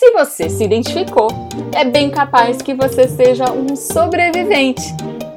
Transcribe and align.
Se 0.00 0.12
você 0.12 0.48
se 0.48 0.64
identificou, 0.64 1.28
é 1.76 1.84
bem 1.84 2.10
capaz 2.10 2.62
que 2.62 2.72
você 2.72 3.06
seja 3.06 3.52
um 3.52 3.76
sobrevivente. 3.76 4.80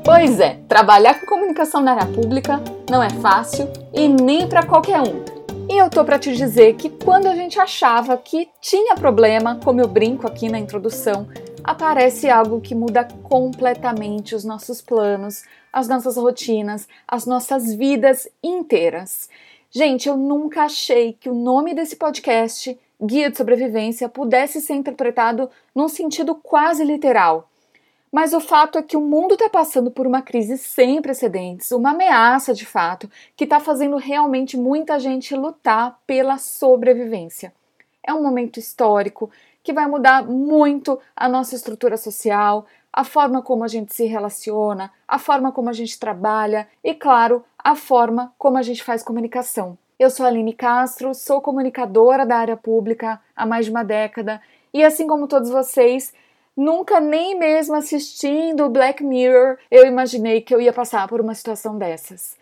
Pois 0.05 0.39
é, 0.39 0.57
trabalhar 0.69 1.19
com 1.19 1.25
comunicação 1.25 1.81
na 1.81 1.91
área 1.91 2.05
pública 2.05 2.63
não 2.89 3.03
é 3.03 3.09
fácil 3.09 3.67
e 3.93 4.07
nem 4.07 4.47
para 4.47 4.65
qualquer 4.65 5.01
um. 5.01 5.21
E 5.69 5.77
eu 5.77 5.89
tô 5.89 6.05
para 6.05 6.17
te 6.17 6.33
dizer 6.33 6.75
que 6.75 6.89
quando 6.89 7.27
a 7.27 7.35
gente 7.35 7.59
achava 7.59 8.15
que 8.15 8.47
tinha 8.61 8.95
problema, 8.95 9.59
como 9.61 9.81
eu 9.81 9.87
brinco 9.89 10.25
aqui 10.25 10.47
na 10.47 10.59
introdução, 10.59 11.27
aparece 11.61 12.29
algo 12.29 12.61
que 12.61 12.73
muda 12.73 13.05
completamente 13.21 14.33
os 14.33 14.45
nossos 14.45 14.81
planos, 14.81 15.43
as 15.73 15.89
nossas 15.89 16.15
rotinas, 16.15 16.87
as 17.05 17.25
nossas 17.25 17.73
vidas 17.73 18.29
inteiras. 18.41 19.27
Gente, 19.69 20.07
eu 20.07 20.15
nunca 20.15 20.61
achei 20.61 21.11
que 21.19 21.29
o 21.29 21.35
nome 21.35 21.73
desse 21.73 21.97
podcast, 21.97 22.79
Guia 23.03 23.29
de 23.29 23.37
Sobrevivência, 23.37 24.07
pudesse 24.07 24.61
ser 24.61 24.73
interpretado 24.75 25.49
num 25.75 25.89
sentido 25.89 26.35
quase 26.35 26.83
literal. 26.85 27.49
Mas 28.11 28.31
o 28.31 28.39
fato 28.39 28.77
é 28.77 28.83
que 28.83 28.95
o 28.95 29.01
mundo 29.01 29.33
está 29.33 29.49
passando 29.49 29.89
por 29.89 30.05
uma 30.05 30.21
crise 30.21 30.57
sem 30.57 31.01
precedentes, 31.01 31.71
uma 31.71 31.91
ameaça 31.91 32.53
de 32.53 32.65
fato, 32.65 33.09
que 33.35 33.43
está 33.43 33.59
fazendo 33.59 33.97
realmente 33.97 34.55
muita 34.55 34.99
gente 34.99 35.35
lutar 35.35 35.99
pela 36.05 36.37
sobrevivência. 36.37 37.51
É 38.05 38.13
um 38.13 38.21
momento 38.21 38.59
histórico 38.59 39.31
que 39.63 39.73
vai 39.73 39.87
mudar 39.87 40.23
muito 40.23 40.99
a 41.15 41.27
nossa 41.27 41.55
estrutura 41.55 41.97
social, 41.97 42.65
a 42.91 43.03
forma 43.03 43.41
como 43.41 43.63
a 43.63 43.67
gente 43.67 43.93
se 43.95 44.05
relaciona, 44.05 44.91
a 45.07 45.17
forma 45.17 45.51
como 45.51 45.69
a 45.69 45.73
gente 45.73 45.99
trabalha 45.99 46.67
e, 46.83 46.93
claro, 46.93 47.43
a 47.57 47.75
forma 47.75 48.31
como 48.37 48.57
a 48.57 48.61
gente 48.61 48.83
faz 48.83 49.01
comunicação. 49.01 49.77
Eu 49.99 50.09
sou 50.09 50.25
Aline 50.25 50.53
Castro, 50.53 51.13
sou 51.13 51.41
comunicadora 51.41 52.25
da 52.25 52.37
área 52.37 52.57
pública 52.57 53.21
há 53.35 53.45
mais 53.45 53.65
de 53.65 53.71
uma 53.71 53.83
década 53.83 54.41
e, 54.73 54.83
assim 54.83 55.07
como 55.07 55.27
todos 55.27 55.49
vocês, 55.49 56.13
Nunca 56.55 56.99
nem 56.99 57.37
mesmo 57.37 57.75
assistindo 57.75 58.69
Black 58.69 59.03
Mirror 59.03 59.57
eu 59.71 59.87
imaginei 59.87 60.39
que 60.39 60.53
eu 60.53 60.61
ia 60.61 60.71
passar 60.71 61.07
por 61.07 61.19
uma 61.19 61.33
situação 61.33 61.79
dessas. 61.79 62.37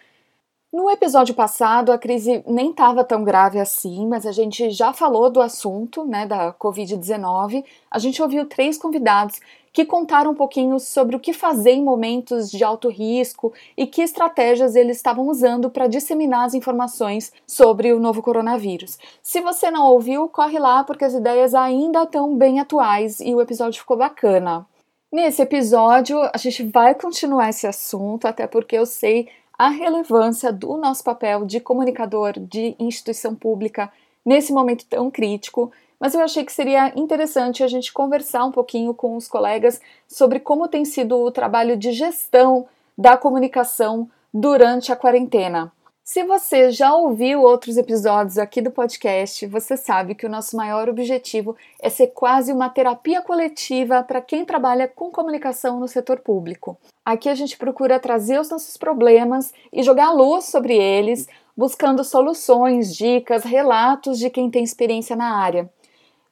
No 0.71 0.89
episódio 0.89 1.33
passado, 1.33 1.91
a 1.91 1.97
crise 1.97 2.43
nem 2.45 2.71
estava 2.71 3.03
tão 3.03 3.23
grave 3.23 3.59
assim, 3.59 4.07
mas 4.07 4.25
a 4.25 4.31
gente 4.31 4.69
já 4.69 4.93
falou 4.93 5.29
do 5.29 5.41
assunto, 5.41 6.05
né, 6.05 6.25
da 6.25 6.53
Covid-19. 6.53 7.63
A 7.89 7.99
gente 7.99 8.21
ouviu 8.21 8.45
três 8.45 8.77
convidados 8.77 9.39
que 9.73 9.85
contaram 9.85 10.31
um 10.31 10.35
pouquinho 10.35 10.79
sobre 10.79 11.15
o 11.15 11.19
que 11.19 11.33
fazer 11.33 11.71
em 11.71 11.83
momentos 11.83 12.51
de 12.51 12.63
alto 12.63 12.89
risco 12.89 13.53
e 13.77 13.87
que 13.87 14.01
estratégias 14.01 14.75
eles 14.75 14.97
estavam 14.97 15.27
usando 15.27 15.69
para 15.69 15.87
disseminar 15.87 16.45
as 16.45 16.53
informações 16.53 17.31
sobre 17.47 17.93
o 17.93 17.99
novo 17.99 18.21
coronavírus. 18.21 18.99
Se 19.23 19.39
você 19.41 19.71
não 19.71 19.85
ouviu, 19.87 20.27
corre 20.27 20.59
lá 20.59 20.83
porque 20.83 21.05
as 21.05 21.13
ideias 21.13 21.53
ainda 21.53 22.03
estão 22.03 22.35
bem 22.35 22.59
atuais 22.59 23.19
e 23.19 23.33
o 23.33 23.41
episódio 23.41 23.79
ficou 23.79 23.97
bacana. 23.97 24.65
Nesse 25.11 25.41
episódio, 25.41 26.17
a 26.33 26.37
gente 26.37 26.63
vai 26.63 26.95
continuar 26.95 27.49
esse 27.49 27.67
assunto, 27.67 28.25
até 28.25 28.47
porque 28.47 28.77
eu 28.77 28.85
sei 28.85 29.27
a 29.57 29.69
relevância 29.69 30.51
do 30.51 30.77
nosso 30.77 31.03
papel 31.03 31.45
de 31.45 31.59
comunicador 31.59 32.39
de 32.39 32.75
instituição 32.79 33.35
pública 33.35 33.91
nesse 34.25 34.53
momento 34.53 34.85
tão 34.85 35.11
crítico 35.11 35.71
mas 36.01 36.15
eu 36.15 36.21
achei 36.21 36.43
que 36.43 36.51
seria 36.51 36.91
interessante 36.99 37.63
a 37.63 37.67
gente 37.67 37.93
conversar 37.93 38.43
um 38.43 38.51
pouquinho 38.51 38.91
com 38.91 39.15
os 39.15 39.27
colegas 39.27 39.79
sobre 40.07 40.39
como 40.39 40.67
tem 40.67 40.83
sido 40.83 41.15
o 41.15 41.29
trabalho 41.29 41.77
de 41.77 41.91
gestão 41.91 42.65
da 42.97 43.15
comunicação 43.15 44.09
durante 44.33 44.91
a 44.91 44.95
quarentena. 44.95 45.71
Se 46.03 46.23
você 46.23 46.71
já 46.71 46.95
ouviu 46.95 47.43
outros 47.43 47.77
episódios 47.77 48.39
aqui 48.39 48.61
do 48.61 48.71
podcast, 48.71 49.45
você 49.45 49.77
sabe 49.77 50.15
que 50.15 50.25
o 50.25 50.29
nosso 50.29 50.57
maior 50.57 50.89
objetivo 50.89 51.55
é 51.79 51.87
ser 51.87 52.07
quase 52.07 52.51
uma 52.51 52.67
terapia 52.67 53.21
coletiva 53.21 54.01
para 54.01 54.19
quem 54.19 54.43
trabalha 54.43 54.87
com 54.87 55.11
comunicação 55.11 55.79
no 55.79 55.87
setor 55.87 56.19
público. 56.19 56.75
Aqui 57.05 57.29
a 57.29 57.35
gente 57.35 57.57
procura 57.57 57.99
trazer 57.99 58.39
os 58.39 58.49
nossos 58.49 58.75
problemas 58.75 59.53
e 59.71 59.83
jogar 59.83 60.11
luz 60.11 60.45
sobre 60.45 60.75
eles, 60.75 61.27
buscando 61.55 62.03
soluções, 62.03 62.95
dicas, 62.95 63.43
relatos 63.43 64.17
de 64.17 64.31
quem 64.31 64.49
tem 64.49 64.63
experiência 64.63 65.15
na 65.15 65.37
área. 65.37 65.69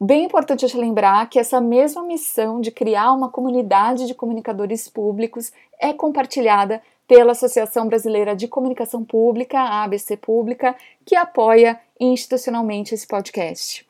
Bem 0.02 0.24
importante 0.24 0.66
te 0.66 0.78
lembrar 0.78 1.30
que 1.30 1.38
essa 1.38 1.60
mesma 1.60 2.02
missão 2.04 2.62
de 2.62 2.72
criar 2.72 3.12
uma 3.12 3.30
comunidade 3.30 4.08
de 4.08 4.14
comunicadores 4.14 4.88
públicos 4.88 5.52
é 5.78 5.92
compartilhada 5.92 6.82
pela 7.06 7.34
Associação 7.34 7.86
Brasileira 7.86 8.34
de 8.34 8.48
Comunicação 8.48 9.04
Pública, 9.04 9.60
a 9.60 9.84
ABC 9.84 10.16
Pública, 10.16 10.74
que 11.06 11.18
apoia 11.18 11.78
institucionalmente 12.00 12.96
esse 12.96 13.06
podcast. 13.06 13.86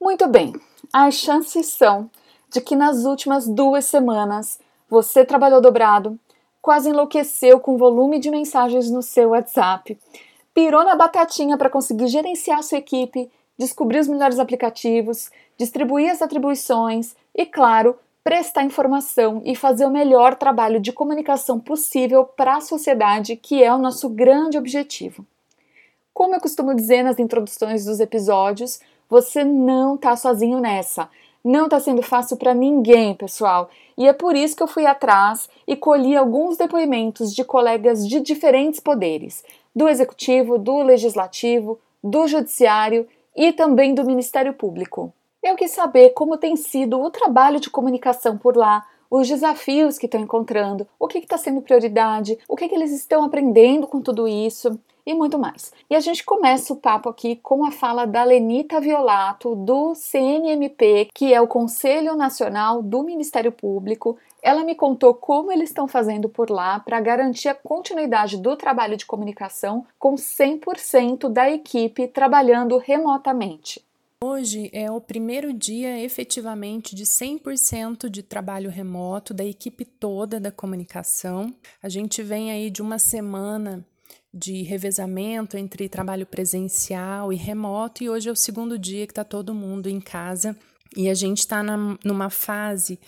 Muito 0.00 0.26
bem, 0.26 0.52
as 0.92 1.14
chances 1.14 1.66
são 1.66 2.10
de 2.52 2.60
que 2.60 2.74
nas 2.74 3.04
últimas 3.04 3.46
duas 3.46 3.84
semanas 3.84 4.58
você 4.88 5.24
trabalhou 5.24 5.60
dobrado, 5.60 6.18
quase 6.60 6.90
enlouqueceu 6.90 7.60
com 7.60 7.76
o 7.76 7.78
volume 7.78 8.18
de 8.18 8.32
mensagens 8.32 8.90
no 8.90 9.00
seu 9.00 9.28
WhatsApp, 9.28 9.96
pirou 10.52 10.82
na 10.82 10.96
batatinha 10.96 11.56
para 11.56 11.70
conseguir 11.70 12.08
gerenciar 12.08 12.64
sua 12.64 12.78
equipe 12.78 13.30
descobrir 13.60 13.98
os 13.98 14.08
melhores 14.08 14.38
aplicativos, 14.38 15.30
distribuir 15.58 16.10
as 16.10 16.22
atribuições 16.22 17.14
e, 17.34 17.44
claro, 17.44 17.94
prestar 18.24 18.64
informação 18.64 19.42
e 19.44 19.54
fazer 19.54 19.84
o 19.84 19.90
melhor 19.90 20.34
trabalho 20.34 20.80
de 20.80 20.90
comunicação 20.92 21.60
possível 21.60 22.24
para 22.24 22.56
a 22.56 22.60
sociedade, 22.62 23.36
que 23.36 23.62
é 23.62 23.72
o 23.72 23.78
nosso 23.78 24.08
grande 24.08 24.56
objetivo. 24.56 25.26
Como 26.14 26.34
eu 26.34 26.40
costumo 26.40 26.74
dizer 26.74 27.02
nas 27.02 27.18
introduções 27.18 27.84
dos 27.84 28.00
episódios, 28.00 28.80
você 29.10 29.44
não 29.44 29.96
está 29.96 30.16
sozinho 30.16 30.58
nessa. 30.58 31.10
Não 31.44 31.64
está 31.64 31.78
sendo 31.80 32.02
fácil 32.02 32.38
para 32.38 32.54
ninguém, 32.54 33.14
pessoal. 33.14 33.68
E 33.96 34.06
é 34.06 34.12
por 34.14 34.34
isso 34.34 34.56
que 34.56 34.62
eu 34.62 34.68
fui 34.68 34.86
atrás 34.86 35.50
e 35.66 35.76
colhi 35.76 36.16
alguns 36.16 36.56
depoimentos 36.56 37.34
de 37.34 37.44
colegas 37.44 38.08
de 38.08 38.20
diferentes 38.20 38.80
poderes: 38.80 39.44
do 39.76 39.86
executivo, 39.86 40.56
do 40.58 40.82
legislativo, 40.82 41.78
do 42.02 42.26
judiciário 42.26 43.06
e 43.36 43.52
também 43.52 43.94
do 43.94 44.04
Ministério 44.04 44.52
Público. 44.52 45.12
Eu 45.42 45.56
quis 45.56 45.70
saber 45.70 46.10
como 46.10 46.36
tem 46.36 46.54
sido 46.56 47.00
o 47.00 47.10
trabalho 47.10 47.60
de 47.60 47.70
comunicação 47.70 48.36
por 48.36 48.56
lá, 48.56 48.86
os 49.10 49.26
desafios 49.26 49.98
que 49.98 50.06
estão 50.06 50.20
encontrando, 50.20 50.86
o 50.98 51.08
que 51.08 51.18
está 51.18 51.36
sendo 51.36 51.60
prioridade, 51.60 52.38
o 52.48 52.54
que, 52.54 52.68
que 52.68 52.74
eles 52.74 52.92
estão 52.92 53.24
aprendendo 53.24 53.86
com 53.86 54.00
tudo 54.00 54.28
isso 54.28 54.78
e 55.04 55.14
muito 55.14 55.38
mais. 55.38 55.72
E 55.88 55.96
a 55.96 56.00
gente 56.00 56.24
começa 56.24 56.72
o 56.72 56.76
papo 56.76 57.08
aqui 57.08 57.36
com 57.36 57.64
a 57.64 57.70
fala 57.70 58.06
da 58.06 58.22
Lenita 58.22 58.80
Violato, 58.80 59.56
do 59.56 59.94
CNMP, 59.94 61.08
que 61.14 61.34
é 61.34 61.40
o 61.40 61.48
Conselho 61.48 62.14
Nacional 62.14 62.82
do 62.82 63.02
Ministério 63.02 63.50
Público. 63.50 64.16
Ela 64.42 64.64
me 64.64 64.74
contou 64.74 65.14
como 65.14 65.52
eles 65.52 65.70
estão 65.70 65.86
fazendo 65.86 66.28
por 66.28 66.50
lá 66.50 66.80
para 66.80 67.00
garantir 67.00 67.48
a 67.48 67.54
continuidade 67.54 68.36
do 68.36 68.56
trabalho 68.56 68.96
de 68.96 69.06
comunicação 69.06 69.86
com 69.98 70.14
100% 70.14 71.28
da 71.28 71.50
equipe 71.50 72.08
trabalhando 72.08 72.78
remotamente. 72.78 73.84
Hoje 74.22 74.68
é 74.72 74.90
o 74.90 75.00
primeiro 75.00 75.52
dia 75.52 75.98
efetivamente 75.98 76.94
de 76.94 77.04
100% 77.04 78.08
de 78.08 78.22
trabalho 78.22 78.68
remoto 78.70 79.32
da 79.32 79.44
equipe 79.44 79.84
toda 79.84 80.38
da 80.38 80.52
comunicação. 80.52 81.54
A 81.82 81.88
gente 81.88 82.22
vem 82.22 82.50
aí 82.50 82.68
de 82.70 82.82
uma 82.82 82.98
semana 82.98 83.84
de 84.32 84.62
revezamento 84.62 85.56
entre 85.56 85.88
trabalho 85.88 86.26
presencial 86.26 87.32
e 87.32 87.36
remoto, 87.36 88.04
e 88.04 88.10
hoje 88.10 88.28
é 88.28 88.32
o 88.32 88.36
segundo 88.36 88.78
dia 88.78 89.06
que 89.06 89.12
está 89.12 89.24
todo 89.24 89.54
mundo 89.54 89.88
em 89.88 90.00
casa 90.00 90.56
e 90.96 91.08
a 91.08 91.14
gente 91.14 91.38
está 91.38 91.62
numa 92.04 92.30
fase 92.30 92.98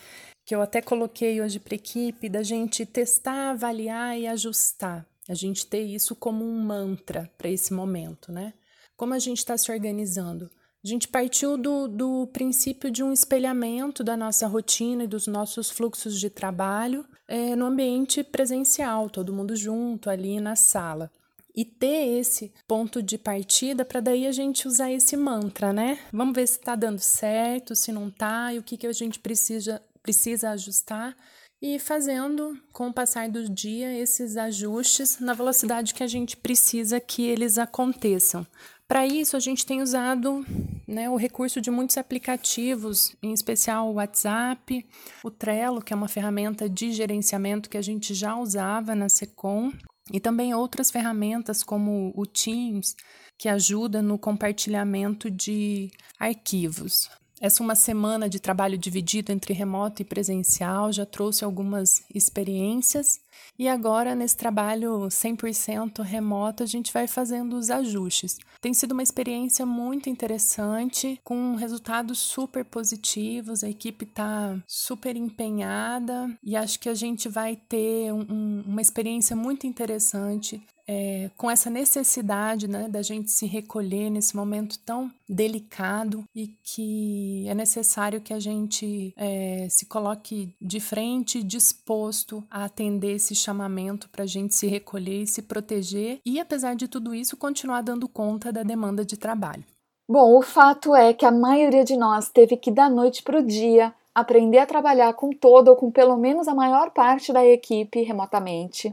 que 0.52 0.56
eu 0.56 0.60
até 0.60 0.82
coloquei 0.82 1.40
hoje 1.40 1.58
para 1.58 1.72
a 1.72 1.76
equipe 1.76 2.28
da 2.28 2.42
gente 2.42 2.84
testar, 2.84 3.52
avaliar 3.52 4.20
e 4.20 4.26
ajustar. 4.26 5.06
A 5.26 5.32
gente 5.32 5.64
ter 5.64 5.80
isso 5.80 6.14
como 6.14 6.44
um 6.44 6.62
mantra 6.62 7.32
para 7.38 7.48
esse 7.48 7.72
momento, 7.72 8.30
né? 8.30 8.52
Como 8.94 9.14
a 9.14 9.18
gente 9.18 9.38
está 9.38 9.56
se 9.56 9.72
organizando? 9.72 10.50
A 10.84 10.86
gente 10.86 11.08
partiu 11.08 11.56
do, 11.56 11.88
do 11.88 12.26
princípio 12.34 12.90
de 12.90 13.02
um 13.02 13.14
espelhamento 13.14 14.04
da 14.04 14.14
nossa 14.14 14.46
rotina 14.46 15.04
e 15.04 15.06
dos 15.06 15.26
nossos 15.26 15.70
fluxos 15.70 16.20
de 16.20 16.28
trabalho 16.28 17.06
é, 17.26 17.56
no 17.56 17.64
ambiente 17.64 18.22
presencial, 18.22 19.08
todo 19.08 19.32
mundo 19.32 19.56
junto 19.56 20.10
ali 20.10 20.38
na 20.38 20.54
sala. 20.54 21.10
E 21.56 21.64
ter 21.64 22.18
esse 22.18 22.52
ponto 22.68 23.02
de 23.02 23.16
partida 23.16 23.86
para 23.86 24.00
daí 24.00 24.26
a 24.26 24.32
gente 24.32 24.68
usar 24.68 24.92
esse 24.92 25.16
mantra, 25.16 25.72
né? 25.72 25.98
Vamos 26.12 26.34
ver 26.34 26.46
se 26.46 26.58
está 26.58 26.76
dando 26.76 26.98
certo, 26.98 27.74
se 27.74 27.90
não 27.90 28.08
está 28.08 28.52
e 28.52 28.58
o 28.58 28.62
que, 28.62 28.76
que 28.76 28.86
a 28.86 28.92
gente 28.92 29.18
precisa, 29.18 29.80
precisa 30.02 30.50
ajustar 30.50 31.16
e 31.62 31.78
fazendo, 31.78 32.58
com 32.72 32.88
o 32.88 32.92
passar 32.92 33.28
do 33.28 33.48
dia, 33.48 33.96
esses 33.96 34.36
ajustes 34.36 35.20
na 35.20 35.32
velocidade 35.32 35.94
que 35.94 36.02
a 36.02 36.08
gente 36.08 36.36
precisa 36.36 36.98
que 36.98 37.22
eles 37.22 37.56
aconteçam. 37.56 38.44
Para 38.88 39.06
isso, 39.06 39.36
a 39.36 39.40
gente 39.40 39.64
tem 39.64 39.80
usado 39.80 40.44
né, 40.88 41.08
o 41.08 41.14
recurso 41.14 41.60
de 41.60 41.70
muitos 41.70 41.96
aplicativos, 41.96 43.14
em 43.22 43.32
especial 43.32 43.88
o 43.88 43.94
WhatsApp, 43.94 44.84
o 45.22 45.30
Trello, 45.30 45.80
que 45.80 45.92
é 45.92 45.96
uma 45.96 46.08
ferramenta 46.08 46.68
de 46.68 46.90
gerenciamento 46.90 47.70
que 47.70 47.78
a 47.78 47.82
gente 47.82 48.12
já 48.12 48.36
usava 48.36 48.96
na 48.96 49.08
Secom, 49.08 49.72
e 50.12 50.18
também 50.18 50.52
outras 50.52 50.90
ferramentas 50.90 51.62
como 51.62 52.12
o 52.16 52.26
Teams, 52.26 52.96
que 53.38 53.48
ajuda 53.48 54.02
no 54.02 54.18
compartilhamento 54.18 55.30
de 55.30 55.90
arquivos. 56.18 57.08
Essa 57.42 57.60
uma 57.60 57.74
semana 57.74 58.28
de 58.28 58.38
trabalho 58.38 58.78
dividido 58.78 59.32
entre 59.32 59.52
remoto 59.52 60.00
e 60.00 60.04
presencial 60.04 60.92
já 60.92 61.04
trouxe 61.04 61.44
algumas 61.44 62.04
experiências 62.14 63.18
e 63.58 63.68
agora 63.68 64.14
nesse 64.14 64.36
trabalho 64.36 65.08
100% 65.08 66.02
remoto 66.02 66.62
a 66.62 66.66
gente 66.66 66.92
vai 66.92 67.06
fazendo 67.06 67.56
os 67.56 67.70
ajustes. 67.70 68.38
Tem 68.60 68.72
sido 68.72 68.92
uma 68.92 69.02
experiência 69.02 69.66
muito 69.66 70.08
interessante, 70.08 71.20
com 71.24 71.54
resultados 71.56 72.18
super 72.18 72.64
positivos, 72.64 73.64
a 73.64 73.68
equipe 73.68 74.04
está 74.04 74.56
super 74.66 75.16
empenhada 75.16 76.30
e 76.42 76.56
acho 76.56 76.78
que 76.78 76.88
a 76.88 76.94
gente 76.94 77.28
vai 77.28 77.56
ter 77.56 78.12
um, 78.12 78.62
uma 78.66 78.80
experiência 78.80 79.34
muito 79.34 79.66
interessante 79.66 80.62
é, 80.86 81.30
com 81.36 81.50
essa 81.50 81.70
necessidade 81.70 82.68
né, 82.68 82.88
da 82.88 83.02
gente 83.02 83.30
se 83.30 83.46
recolher 83.46 84.10
nesse 84.10 84.34
momento 84.36 84.78
tão 84.80 85.10
delicado 85.28 86.24
e 86.34 86.48
que 86.62 87.46
é 87.48 87.54
necessário 87.54 88.20
que 88.20 88.34
a 88.34 88.40
gente 88.40 89.14
é, 89.16 89.66
se 89.70 89.86
coloque 89.86 90.54
de 90.60 90.80
frente, 90.80 91.42
disposto 91.42 92.44
a 92.50 92.64
atender 92.64 93.18
esse 93.22 93.34
chamamento 93.36 94.08
para 94.10 94.24
a 94.24 94.26
gente 94.26 94.54
se 94.54 94.66
recolher 94.66 95.22
e 95.22 95.26
se 95.26 95.42
proteger 95.42 96.18
e, 96.26 96.40
apesar 96.40 96.74
de 96.74 96.88
tudo 96.88 97.14
isso, 97.14 97.36
continuar 97.36 97.82
dando 97.82 98.08
conta 98.08 98.52
da 98.52 98.64
demanda 98.64 99.04
de 99.04 99.16
trabalho. 99.16 99.64
Bom, 100.10 100.36
o 100.36 100.42
fato 100.42 100.94
é 100.94 101.14
que 101.14 101.24
a 101.24 101.30
maioria 101.30 101.84
de 101.84 101.96
nós 101.96 102.28
teve 102.28 102.56
que, 102.56 102.70
da 102.70 102.90
noite 102.90 103.22
para 103.22 103.38
o 103.38 103.46
dia, 103.46 103.94
aprender 104.12 104.58
a 104.58 104.66
trabalhar 104.66 105.14
com 105.14 105.30
todo 105.30 105.68
ou 105.68 105.76
com 105.76 105.90
pelo 105.90 106.16
menos 106.16 106.48
a 106.48 106.54
maior 106.54 106.90
parte 106.90 107.32
da 107.32 107.46
equipe 107.46 108.02
remotamente. 108.02 108.92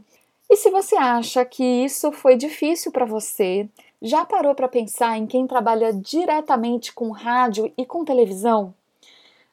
E 0.50 0.56
se 0.56 0.70
você 0.70 0.96
acha 0.96 1.44
que 1.44 1.64
isso 1.64 2.12
foi 2.12 2.36
difícil 2.36 2.92
para 2.92 3.06
você, 3.06 3.68
já 4.02 4.24
parou 4.24 4.56
para 4.56 4.68
pensar 4.68 5.18
em 5.18 5.26
quem 5.26 5.46
trabalha 5.46 5.92
diretamente 5.92 6.94
com 6.94 7.12
rádio 7.12 7.72
e 7.78 7.86
com 7.86 8.06
televisão? 8.06 8.74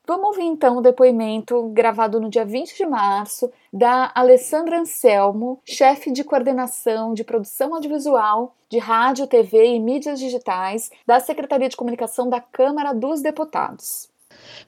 Vamos 0.07 0.29
ouvir 0.29 0.45
então 0.45 0.77
o 0.77 0.81
depoimento 0.81 1.69
gravado 1.71 2.21
no 2.21 2.31
dia 2.31 2.45
20 2.45 2.77
de 2.77 2.87
março 2.87 3.51
da 3.73 4.13
Alessandra 4.15 4.79
Anselmo, 4.79 5.61
chefe 5.65 6.13
de 6.13 6.23
coordenação 6.23 7.13
de 7.13 7.25
produção 7.25 7.75
audiovisual 7.75 8.55
de 8.69 8.79
rádio, 8.79 9.27
TV 9.27 9.75
e 9.75 9.81
mídias 9.81 10.21
digitais 10.21 10.93
da 11.05 11.19
Secretaria 11.19 11.69
de 11.69 11.77
Comunicação 11.77 12.29
da 12.29 12.41
Câmara 12.41 12.95
dos 12.95 13.21
Deputados. 13.21 14.09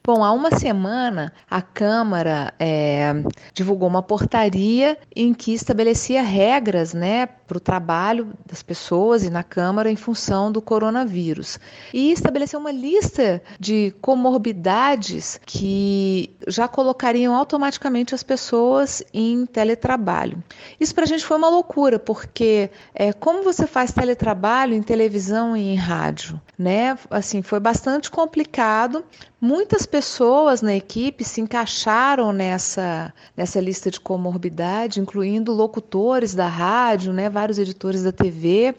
Bom, 0.04 0.24
há 0.24 0.32
uma 0.32 0.50
semana 0.50 1.32
a 1.50 1.60
Câmara 1.60 2.52
é, 2.58 3.12
divulgou 3.52 3.88
uma 3.88 4.02
portaria 4.02 4.98
em 5.14 5.34
que 5.34 5.52
estabelecia 5.52 6.22
regras 6.22 6.94
né, 6.94 7.26
para 7.26 7.56
o 7.56 7.60
trabalho 7.60 8.32
das 8.46 8.62
pessoas 8.62 9.24
e 9.24 9.30
na 9.30 9.42
Câmara 9.42 9.90
em 9.90 9.96
função 9.96 10.52
do 10.52 10.60
coronavírus. 10.60 11.58
E 11.92 12.12
estabeleceu 12.12 12.60
uma 12.60 12.70
lista 12.70 13.42
de 13.58 13.94
comorbidades 14.00 15.40
que 15.46 16.30
já 16.46 16.68
colocariam 16.68 17.34
automaticamente 17.34 18.14
as 18.14 18.22
pessoas 18.22 19.02
em 19.12 19.46
teletrabalho. 19.46 20.42
Isso 20.78 20.94
para 20.94 21.04
a 21.04 21.06
gente 21.06 21.24
foi 21.24 21.36
uma 21.36 21.48
loucura, 21.48 21.98
porque 21.98 22.70
é, 22.94 23.12
como 23.12 23.42
você 23.42 23.66
faz 23.66 23.92
teletrabalho 23.92 24.74
em 24.74 24.82
televisão 24.82 25.56
e 25.56 25.68
em 25.68 25.76
rádio? 25.76 26.40
Né? 26.58 26.98
Assim, 27.10 27.40
foi 27.40 27.60
bastante 27.60 28.10
complicado 28.10 29.04
Muitas 29.40 29.86
pessoas 29.86 30.62
na 30.62 30.74
equipe 30.74 31.22
se 31.22 31.40
encaixaram 31.40 32.32
nessa, 32.32 33.14
nessa 33.36 33.60
lista 33.60 33.88
de 33.88 34.00
comorbidade, 34.00 34.98
incluindo 35.00 35.52
locutores 35.52 36.34
da 36.34 36.48
rádio, 36.48 37.12
né, 37.12 37.30
vários 37.30 37.56
editores 37.56 38.02
da 38.02 38.10
TV. 38.10 38.74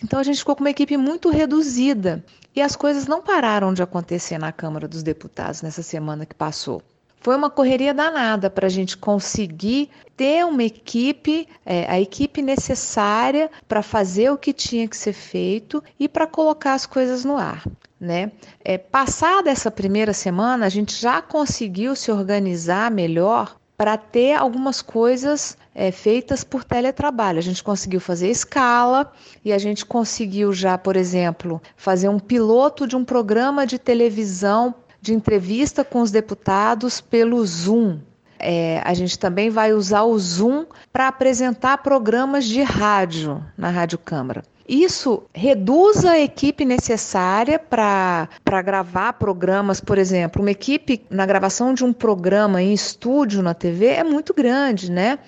Então 0.00 0.20
a 0.20 0.22
gente 0.22 0.38
ficou 0.38 0.54
com 0.54 0.62
uma 0.62 0.70
equipe 0.70 0.96
muito 0.96 1.28
reduzida 1.28 2.24
e 2.54 2.62
as 2.62 2.76
coisas 2.76 3.08
não 3.08 3.20
pararam 3.20 3.74
de 3.74 3.82
acontecer 3.82 4.38
na 4.38 4.52
Câmara 4.52 4.86
dos 4.86 5.02
Deputados 5.02 5.60
nessa 5.60 5.82
semana 5.82 6.24
que 6.24 6.36
passou. 6.36 6.80
Foi 7.20 7.34
uma 7.34 7.50
correria 7.50 7.92
danada 7.92 8.48
para 8.48 8.68
a 8.68 8.70
gente 8.70 8.96
conseguir 8.96 9.90
ter 10.16 10.46
uma 10.46 10.62
equipe, 10.62 11.48
é, 11.64 11.90
a 11.90 12.00
equipe 12.00 12.40
necessária 12.40 13.50
para 13.66 13.82
fazer 13.82 14.30
o 14.30 14.38
que 14.38 14.52
tinha 14.52 14.86
que 14.86 14.96
ser 14.96 15.12
feito 15.12 15.82
e 15.98 16.08
para 16.08 16.28
colocar 16.28 16.74
as 16.74 16.86
coisas 16.86 17.24
no 17.24 17.36
ar. 17.36 17.64
Né? 17.98 18.32
É, 18.62 18.76
passada 18.76 19.50
essa 19.50 19.70
primeira 19.70 20.12
semana, 20.12 20.66
a 20.66 20.68
gente 20.68 20.94
já 21.00 21.22
conseguiu 21.22 21.96
se 21.96 22.12
organizar 22.12 22.90
melhor 22.90 23.56
para 23.76 23.96
ter 23.96 24.34
algumas 24.34 24.80
coisas 24.80 25.56
é, 25.74 25.90
feitas 25.90 26.42
por 26.42 26.64
teletrabalho. 26.64 27.38
A 27.38 27.42
gente 27.42 27.62
conseguiu 27.62 28.00
fazer 28.00 28.30
escala 28.30 29.12
e 29.44 29.52
a 29.52 29.58
gente 29.58 29.84
conseguiu 29.84 30.52
já, 30.52 30.78
por 30.78 30.96
exemplo, 30.96 31.60
fazer 31.76 32.08
um 32.08 32.18
piloto 32.18 32.86
de 32.86 32.96
um 32.96 33.04
programa 33.04 33.66
de 33.66 33.78
televisão 33.78 34.74
de 35.00 35.12
entrevista 35.12 35.84
com 35.84 36.00
os 36.00 36.10
deputados 36.10 37.00
pelo 37.00 37.44
Zoom. 37.44 37.98
É, 38.38 38.80
a 38.84 38.92
gente 38.92 39.18
também 39.18 39.50
vai 39.50 39.72
usar 39.72 40.02
o 40.02 40.18
Zoom 40.18 40.66
para 40.92 41.08
apresentar 41.08 41.78
programas 41.78 42.44
de 42.44 42.62
rádio 42.62 43.42
na 43.56 43.70
Rádio 43.70 43.98
Câmara. 43.98 44.42
Isso 44.68 45.22
reduz 45.32 46.04
a 46.04 46.18
equipe 46.18 46.64
necessária 46.64 47.58
para 47.58 48.28
gravar 48.64 49.12
programas, 49.12 49.80
por 49.80 49.96
exemplo. 49.96 50.42
Uma 50.42 50.50
equipe 50.50 51.04
na 51.08 51.24
gravação 51.24 51.72
de 51.72 51.84
um 51.84 51.92
programa 51.92 52.60
em 52.60 52.72
estúdio 52.72 53.42
na 53.42 53.54
TV 53.54 53.86
é 53.86 54.04
muito 54.04 54.34
grande, 54.34 54.90
né? 54.90 55.18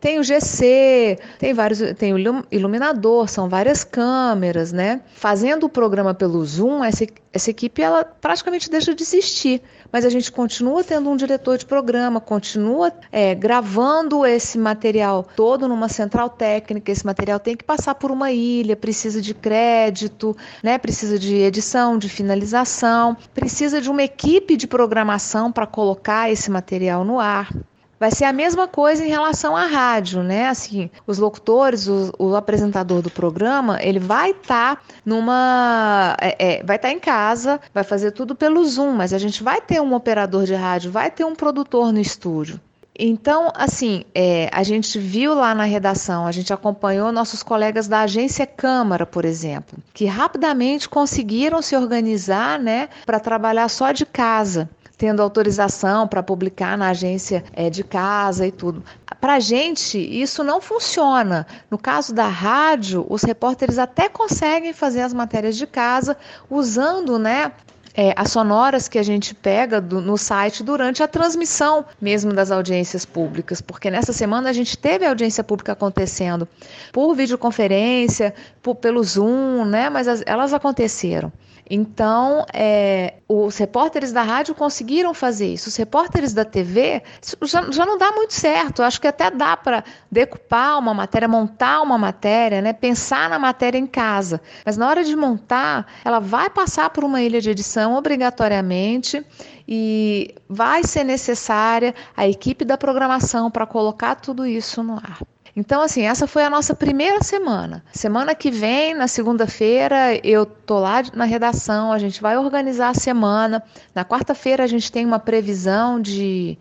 Tem 0.00 0.20
o 0.20 0.22
GC, 0.22 1.18
tem 1.40 1.52
vários, 1.52 1.80
tem 1.98 2.14
o 2.14 2.44
iluminador, 2.52 3.28
são 3.28 3.48
várias 3.48 3.82
câmeras, 3.82 4.72
né? 4.72 5.00
Fazendo 5.14 5.64
o 5.64 5.68
programa 5.68 6.14
pelo 6.14 6.44
Zoom, 6.44 6.84
essa, 6.84 7.04
essa 7.32 7.50
equipe 7.50 7.82
ela 7.82 8.04
praticamente 8.04 8.70
deixa 8.70 8.94
de 8.94 9.02
existir. 9.02 9.60
Mas 9.90 10.04
a 10.04 10.08
gente 10.08 10.30
continua 10.30 10.84
tendo 10.84 11.10
um 11.10 11.16
diretor 11.16 11.58
de 11.58 11.66
programa, 11.66 12.20
continua 12.20 12.92
é, 13.10 13.34
gravando 13.34 14.24
esse 14.24 14.56
material 14.56 15.26
todo 15.34 15.66
numa 15.66 15.88
central 15.88 16.30
técnica. 16.30 16.92
Esse 16.92 17.04
material 17.04 17.40
tem 17.40 17.56
que 17.56 17.64
passar 17.64 17.96
por 17.96 18.12
uma 18.12 18.30
ilha, 18.30 18.76
precisa 18.76 19.20
de 19.20 19.34
crédito, 19.34 20.36
né? 20.62 20.78
Precisa 20.78 21.18
de 21.18 21.34
edição, 21.34 21.98
de 21.98 22.08
finalização, 22.08 23.16
precisa 23.34 23.80
de 23.80 23.90
uma 23.90 24.04
equipe 24.04 24.56
de 24.56 24.68
programação 24.68 25.50
para 25.50 25.66
colocar 25.66 26.30
esse 26.30 26.52
material 26.52 27.04
no 27.04 27.18
ar. 27.18 27.50
Vai 27.98 28.12
ser 28.12 28.24
a 28.24 28.32
mesma 28.32 28.68
coisa 28.68 29.04
em 29.04 29.08
relação 29.08 29.56
à 29.56 29.66
rádio, 29.66 30.22
né? 30.22 30.46
Assim, 30.46 30.88
os 31.06 31.18
locutores, 31.18 31.88
o, 31.88 32.12
o 32.18 32.36
apresentador 32.36 33.02
do 33.02 33.10
programa, 33.10 33.78
ele 33.82 33.98
vai 33.98 34.30
estar 34.30 34.76
tá 34.76 34.82
numa, 35.04 36.16
é, 36.20 36.58
é, 36.58 36.62
vai 36.62 36.76
estar 36.76 36.88
tá 36.88 36.94
em 36.94 37.00
casa, 37.00 37.60
vai 37.74 37.82
fazer 37.82 38.12
tudo 38.12 38.36
pelo 38.36 38.64
Zoom, 38.64 38.92
mas 38.92 39.12
a 39.12 39.18
gente 39.18 39.42
vai 39.42 39.60
ter 39.60 39.80
um 39.80 39.94
operador 39.94 40.44
de 40.44 40.54
rádio, 40.54 40.92
vai 40.92 41.10
ter 41.10 41.24
um 41.24 41.34
produtor 41.34 41.92
no 41.92 42.00
estúdio. 42.00 42.60
Então, 42.98 43.52
assim, 43.54 44.04
é, 44.12 44.50
a 44.52 44.64
gente 44.64 44.98
viu 44.98 45.32
lá 45.32 45.54
na 45.54 45.62
redação, 45.62 46.26
a 46.26 46.32
gente 46.32 46.52
acompanhou 46.52 47.12
nossos 47.12 47.44
colegas 47.44 47.86
da 47.86 48.00
agência 48.00 48.44
Câmara, 48.44 49.06
por 49.06 49.24
exemplo, 49.24 49.78
que 49.94 50.04
rapidamente 50.04 50.88
conseguiram 50.88 51.62
se 51.62 51.76
organizar, 51.76 52.58
né, 52.58 52.88
para 53.06 53.20
trabalhar 53.20 53.68
só 53.68 53.92
de 53.92 54.04
casa 54.04 54.68
tendo 54.98 55.22
autorização 55.22 56.08
para 56.08 56.22
publicar 56.22 56.76
na 56.76 56.88
agência 56.88 57.44
é, 57.52 57.70
de 57.70 57.84
casa 57.84 58.44
e 58.44 58.50
tudo. 58.50 58.82
Para 59.20 59.34
a 59.34 59.40
gente, 59.40 59.96
isso 59.96 60.42
não 60.42 60.60
funciona. 60.60 61.46
No 61.70 61.78
caso 61.78 62.12
da 62.12 62.26
rádio, 62.26 63.06
os 63.08 63.22
repórteres 63.22 63.78
até 63.78 64.08
conseguem 64.08 64.72
fazer 64.72 65.02
as 65.02 65.14
matérias 65.14 65.56
de 65.56 65.66
casa 65.66 66.16
usando 66.50 67.16
né, 67.18 67.52
é, 67.94 68.12
as 68.16 68.30
sonoras 68.30 68.86
que 68.88 68.96
a 68.96 69.02
gente 69.02 69.34
pega 69.34 69.80
do, 69.80 70.00
no 70.00 70.16
site 70.16 70.62
durante 70.62 71.02
a 71.02 71.08
transmissão 71.08 71.84
mesmo 72.00 72.32
das 72.32 72.50
audiências 72.50 73.04
públicas, 73.04 73.60
porque 73.60 73.90
nessa 73.90 74.12
semana 74.12 74.50
a 74.50 74.52
gente 74.52 74.78
teve 74.78 75.04
audiência 75.04 75.42
pública 75.42 75.72
acontecendo 75.72 76.46
por 76.92 77.14
videoconferência, 77.14 78.34
por, 78.62 78.76
pelo 78.76 79.02
Zoom, 79.02 79.64
né? 79.64 79.90
Mas 79.90 80.06
as, 80.06 80.22
elas 80.26 80.52
aconteceram. 80.52 81.32
Então, 81.70 82.46
é, 82.52 83.14
os 83.28 83.58
repórteres 83.58 84.10
da 84.10 84.22
rádio 84.22 84.54
conseguiram 84.54 85.12
fazer 85.12 85.52
isso. 85.52 85.68
Os 85.68 85.76
repórteres 85.76 86.32
da 86.32 86.44
TV 86.44 87.02
já, 87.42 87.70
já 87.70 87.84
não 87.84 87.98
dá 87.98 88.10
muito 88.12 88.32
certo. 88.32 88.82
Acho 88.82 89.00
que 89.00 89.06
até 89.06 89.30
dá 89.30 89.56
para 89.56 89.84
decupar 90.10 90.78
uma 90.78 90.94
matéria, 90.94 91.28
montar 91.28 91.82
uma 91.82 91.98
matéria, 91.98 92.62
né? 92.62 92.72
pensar 92.72 93.28
na 93.28 93.38
matéria 93.38 93.78
em 93.78 93.86
casa. 93.86 94.40
Mas 94.64 94.76
na 94.76 94.88
hora 94.88 95.04
de 95.04 95.14
montar, 95.14 95.86
ela 96.04 96.18
vai 96.18 96.48
passar 96.48 96.88
por 96.90 97.04
uma 97.04 97.20
ilha 97.20 97.40
de 97.40 97.50
edição 97.50 97.94
obrigatoriamente 97.94 99.24
e 99.66 100.34
vai 100.48 100.82
ser 100.84 101.04
necessária 101.04 101.94
a 102.16 102.26
equipe 102.26 102.64
da 102.64 102.78
programação 102.78 103.50
para 103.50 103.66
colocar 103.66 104.14
tudo 104.14 104.46
isso 104.46 104.82
no 104.82 104.94
ar. 104.94 105.18
Então, 105.58 105.82
assim, 105.82 106.02
essa 106.06 106.28
foi 106.28 106.44
a 106.44 106.50
nossa 106.50 106.72
primeira 106.72 107.20
semana. 107.20 107.82
Semana 107.92 108.32
que 108.32 108.48
vem, 108.48 108.94
na 108.94 109.08
segunda-feira, 109.08 110.14
eu 110.22 110.46
tô 110.46 110.78
lá 110.78 111.02
na 111.12 111.24
redação, 111.24 111.90
a 111.90 111.98
gente 111.98 112.22
vai 112.22 112.38
organizar 112.38 112.90
a 112.90 112.94
semana. 112.94 113.60
Na 113.92 114.04
quarta-feira, 114.04 114.62
a 114.62 114.68
gente 114.68 114.92
tem 114.92 115.04
uma 115.04 115.18
previsão 115.18 116.00
de, 116.00 116.56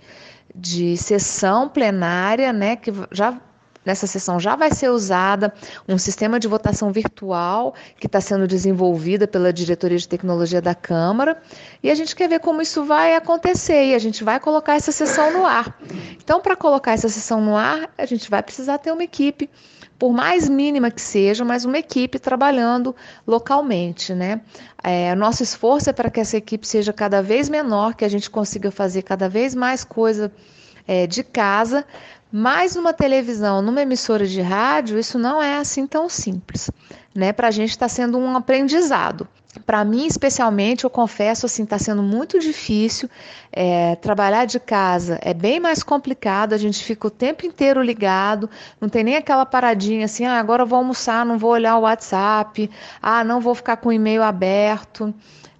de 0.56 0.98
sessão 0.98 1.70
plenária, 1.70 2.52
né, 2.52 2.76
que 2.76 2.92
já 3.12 3.40
Nessa 3.88 4.06
sessão 4.06 4.38
já 4.38 4.54
vai 4.58 4.70
ser 4.74 4.90
usada 4.90 5.54
um 5.88 5.98
sistema 5.98 6.42
de 6.42 6.46
votação 6.46 6.92
virtual 6.92 7.74
que 7.98 8.06
está 8.06 8.20
sendo 8.20 8.46
desenvolvida 8.46 9.26
pela 9.26 9.54
Diretoria 9.54 9.98
de 9.98 10.06
Tecnologia 10.06 10.62
da 10.62 10.76
Câmara 10.76 11.42
e 11.82 11.90
a 11.90 11.96
gente 11.96 12.14
quer 12.14 12.28
ver 12.28 12.42
como 12.42 12.62
isso 12.62 12.84
vai 12.84 13.16
acontecer 13.16 13.86
e 13.86 13.96
a 13.96 14.00
gente 14.00 14.26
vai 14.26 14.42
colocar 14.42 14.76
essa 14.76 14.92
sessão 14.92 15.32
no 15.32 15.46
ar. 15.46 15.80
Então, 16.22 16.42
para 16.42 16.54
colocar 16.54 16.92
essa 16.92 17.08
sessão 17.08 17.40
no 17.40 17.56
ar, 17.56 17.90
a 17.98 18.06
gente 18.06 18.30
vai 18.30 18.44
precisar 18.44 18.78
ter 18.78 18.92
uma 18.92 19.06
equipe 19.06 19.50
por 19.98 20.12
mais 20.12 20.50
mínima 20.50 20.92
que 20.92 21.02
seja, 21.02 21.46
mas 21.46 21.64
uma 21.64 21.78
equipe 21.78 22.20
trabalhando 22.20 22.94
localmente, 23.26 24.14
né? 24.14 24.42
É, 24.84 25.16
nosso 25.16 25.44
esforço 25.44 25.90
é 25.90 25.94
para 25.94 26.12
que 26.12 26.20
essa 26.20 26.36
equipe 26.36 26.68
seja 26.68 26.92
cada 26.92 27.24
vez 27.24 27.48
menor, 27.48 27.96
que 27.96 28.04
a 28.04 28.10
gente 28.10 28.30
consiga 28.30 28.70
fazer 28.70 29.04
cada 29.04 29.30
vez 29.30 29.56
mais 29.56 29.86
coisa 29.86 30.30
é, 30.88 31.06
de 31.06 31.24
casa, 31.24 31.86
mas 32.32 32.76
numa 32.76 32.94
televisão, 32.94 33.62
numa 33.62 33.82
emissora 33.82 34.26
de 34.26 34.42
rádio, 34.42 35.00
isso 35.00 35.18
não 35.18 35.42
é 35.42 35.58
assim 35.58 35.88
tão 35.88 36.10
simples. 36.10 36.70
Né? 37.16 37.32
Para 37.32 37.48
a 37.48 37.52
gente 37.52 37.70
está 37.70 37.88
sendo 37.88 38.18
um 38.18 38.36
aprendizado. 38.36 39.28
Para 39.66 39.84
mim, 39.84 40.06
especialmente, 40.06 40.84
eu 40.84 40.90
confesso, 40.90 41.46
assim, 41.46 41.64
está 41.64 41.80
sendo 41.80 42.04
muito 42.04 42.40
difícil. 42.40 43.10
É, 43.52 43.96
trabalhar 43.96 44.46
de 44.46 44.60
casa 44.60 45.20
é 45.22 45.34
bem 45.34 45.60
mais 45.60 45.82
complicado. 45.82 46.54
A 46.54 46.58
gente 46.58 46.84
fica 46.84 47.08
o 47.08 47.12
tempo 47.12 47.46
inteiro 47.46 47.82
ligado, 47.82 48.50
não 48.80 48.88
tem 48.90 49.04
nem 49.04 49.16
aquela 49.16 49.46
paradinha 49.46 50.06
assim, 50.06 50.26
ah, 50.26 50.40
agora 50.40 50.64
eu 50.64 50.68
vou 50.68 50.78
almoçar, 50.78 51.26
não 51.26 51.38
vou 51.38 51.52
olhar 51.52 51.78
o 51.78 51.82
WhatsApp, 51.82 52.70
ah, 53.02 53.24
não 53.24 53.42
vou 53.42 53.56
ficar 53.56 53.78
com 53.78 53.90
o 53.90 53.94
e-mail 53.94 54.22
aberto, 54.22 55.14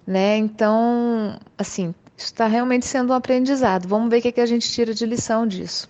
né? 0.06 0.36
Então, 0.36 1.38
assim, 1.56 1.94
isso 2.16 2.26
está 2.26 2.46
realmente 2.46 2.86
sendo 2.86 3.12
um 3.12 3.16
aprendizado. 3.16 3.88
Vamos 3.88 4.10
ver 4.10 4.18
o 4.18 4.22
que, 4.22 4.32
que 4.32 4.40
a 4.40 4.46
gente 4.46 4.70
tira 4.70 4.94
de 4.94 5.06
lição 5.06 5.46
disso. 5.46 5.88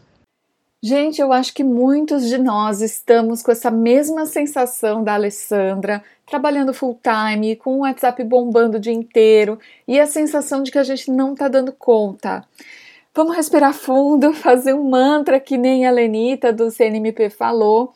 Gente, 0.80 1.20
eu 1.20 1.32
acho 1.32 1.52
que 1.54 1.64
muitos 1.64 2.28
de 2.28 2.38
nós 2.38 2.80
estamos 2.80 3.42
com 3.42 3.50
essa 3.50 3.68
mesma 3.68 4.26
sensação 4.26 5.02
da 5.02 5.14
Alessandra, 5.14 6.04
trabalhando 6.24 6.72
full 6.72 7.00
time, 7.02 7.56
com 7.56 7.78
o 7.78 7.80
WhatsApp 7.80 8.22
bombando 8.22 8.76
o 8.76 8.80
dia 8.80 8.92
inteiro 8.92 9.58
e 9.88 9.98
a 9.98 10.06
sensação 10.06 10.62
de 10.62 10.70
que 10.70 10.78
a 10.78 10.84
gente 10.84 11.10
não 11.10 11.32
está 11.32 11.48
dando 11.48 11.72
conta. 11.72 12.44
Vamos 13.12 13.34
respirar 13.34 13.74
fundo, 13.74 14.32
fazer 14.38 14.72
um 14.72 14.88
mantra 14.88 15.40
que 15.40 15.58
nem 15.58 15.84
a 15.84 15.90
Lenita 15.90 16.52
do 16.52 16.70
CNMP 16.70 17.28
falou 17.28 17.92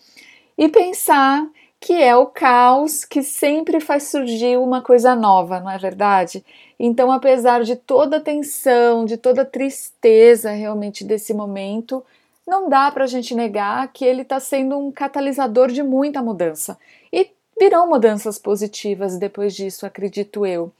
e 0.59 0.69
pensar 0.69 1.47
que 1.79 1.93
é 1.93 2.17
o 2.17 2.27
caos 2.27 3.05
que 3.05 3.23
sempre 3.23 3.79
faz 3.79 4.05
surgir 4.05 4.59
uma 4.59 4.83
coisa 4.83 5.15
nova, 5.15 5.61
não 5.61 5.71
é 5.71 5.79
verdade? 5.79 6.45
Então, 6.81 7.13
apesar 7.13 7.63
de 7.63 7.77
toda 7.77 8.17
a 8.17 8.21
tensão, 8.21 9.05
de 9.05 9.17
toda 9.17 9.43
a 9.43 9.45
tristeza 9.45 10.51
realmente 10.51 11.05
desse 11.05 11.33
momento, 11.33 12.05
não 12.47 12.69
dá 12.69 12.91
para 12.91 13.05
a 13.05 13.07
gente 13.07 13.35
negar 13.35 13.93
que 13.93 14.05
ele 14.05 14.23
está 14.23 14.41
sendo 14.41 14.79
um 14.79 14.91
catalisador 14.91 15.69
de 15.69 15.83
muita 15.83 16.23
mudança. 16.23 16.79
E 17.13 17.31
virão 17.59 17.89
mudanças 17.89 18.39
positivas 18.39 19.17
depois 19.19 19.55
disso, 19.55 19.87
acredito 19.87 20.45
eu. 20.45 20.73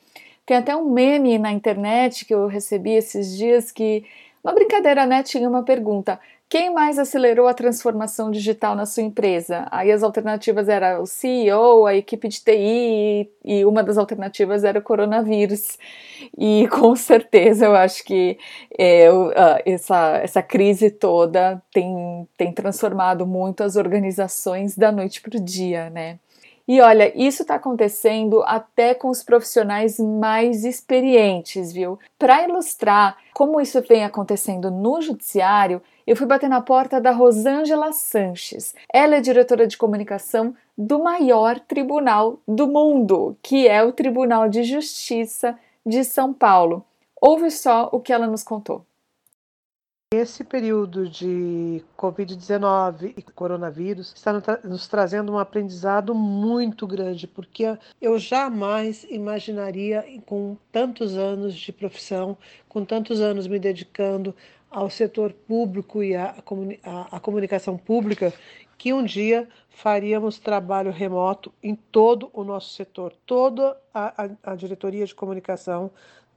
Tem 0.45 0.57
até 0.57 0.75
um 0.75 0.91
meme 0.91 1.39
na 1.39 1.53
internet 1.53 2.25
que 2.25 2.35
eu 2.35 2.47
recebi 2.47 2.91
esses 2.91 3.37
dias 3.37 3.71
que 3.71 4.05
uma 4.43 4.53
brincadeira, 4.53 5.07
né? 5.07 5.23
Tinha 5.23 5.49
uma 5.49 5.63
pergunta: 5.63 6.19
quem 6.53 6.69
mais 6.69 6.99
acelerou 6.99 7.49
a 7.49 7.55
transformação 7.55 8.31
digital 8.31 8.75
na 8.75 8.85
sua 8.85 9.03
empresa? 9.03 9.67
Aí 9.71 9.91
as 9.91 10.03
alternativas 10.03 10.69
eram 10.69 11.03
o 11.03 11.07
CEO, 11.07 11.87
a 11.87 11.95
equipe 11.95 12.29
de 12.29 12.41
TI 12.45 13.31
e 13.43 13.65
uma 13.65 13.83
das 13.83 13.97
alternativas 13.97 14.63
era 14.63 14.79
o 14.79 14.83
coronavírus. 14.83 15.79
E 16.37 16.69
com 16.71 16.95
certeza 16.95 17.65
eu 17.65 17.75
acho 17.75 18.05
que 18.05 18.37
é, 18.79 19.07
essa, 19.65 20.19
essa 20.19 20.43
crise 20.43 20.91
toda 20.91 21.63
tem, 21.73 22.29
tem 22.37 22.53
transformado 22.53 23.27
muito 23.27 23.63
as 23.63 23.75
organizações 23.75 24.77
da 24.77 24.93
noite 24.93 25.23
para 25.23 25.39
o 25.39 25.43
dia, 25.43 25.89
né? 25.89 26.19
E 26.69 26.81
olha, 26.83 27.13
isso 27.17 27.43
está 27.43 27.55
acontecendo 27.55 28.43
até 28.45 28.95
com 28.95 29.09
os 29.09 29.23
profissionais 29.23 29.99
mais 29.99 30.65
experientes, 30.65 31.73
viu? 31.73 31.99
Para 32.19 32.47
ilustrar 32.47 33.17
como 33.33 33.61
isso 33.61 33.81
vem 33.89 34.05
acontecendo 34.05 34.71
no 34.71 35.01
judiciário, 35.01 35.83
eu 36.07 36.17
fui 36.17 36.27
bater 36.27 36.49
na 36.49 36.61
porta 36.61 37.01
da 37.01 37.11
Rosângela 37.11 37.93
Sanches. 37.93 38.75
Ela 38.93 39.17
é 39.17 39.21
diretora 39.21 39.67
de 39.67 39.77
comunicação 39.77 40.55
do 40.77 41.03
maior 41.03 41.61
tribunal 41.61 42.39
do 42.47 42.67
mundo, 42.67 43.37
que 43.43 43.69
é 43.69 43.83
o 43.83 43.93
Tribunal 43.93 44.49
de 44.49 44.65
Justiça 44.65 45.59
de 45.85 46.05
São 46.05 46.33
Paulo. 46.33 46.85
Ouve 47.21 47.51
só 47.51 47.89
o 47.93 48.01
que 48.01 48.13
ela 48.13 48.27
nos 48.27 48.43
contou. 48.43 48.85
Esse 50.13 50.45
período 50.45 51.09
de 51.09 51.83
Covid-19 51.97 53.15
e 53.17 53.23
coronavírus 53.23 54.13
está 54.15 54.31
nos 54.63 54.87
trazendo 54.87 55.33
um 55.33 55.39
aprendizado 55.39 56.15
muito 56.15 56.87
grande, 56.87 57.27
porque 57.27 57.79
eu 57.99 58.19
jamais 58.19 59.07
imaginaria, 59.09 60.05
com 60.27 60.55
tantos 60.71 61.17
anos 61.17 61.55
de 61.55 61.73
profissão, 61.73 62.37
com 62.69 62.85
tantos 62.85 63.23
anos 63.23 63.47
me 63.47 63.59
dedicando 63.59 64.37
ao 64.71 64.91
setor 64.91 65.33
público 65.33 66.03
e 66.03 66.15
à, 66.15 66.35
à, 66.85 67.17
à 67.17 67.19
comunicação 67.19 67.79
pública, 67.79 68.35
que 68.77 68.93
um 68.93 69.03
dia 69.03 69.49
faríamos 69.71 70.39
trabalho 70.39 70.91
remoto 70.91 71.51
em 71.63 71.75
todo 71.75 72.29
o 72.35 72.45
nosso 72.45 72.75
setor, 72.75 73.15
toda 73.25 73.81
a, 73.95 74.25
a, 74.25 74.53
a 74.53 74.57
diretoria 74.57 75.07
de 75.07 75.15
comunicação 75.15 75.91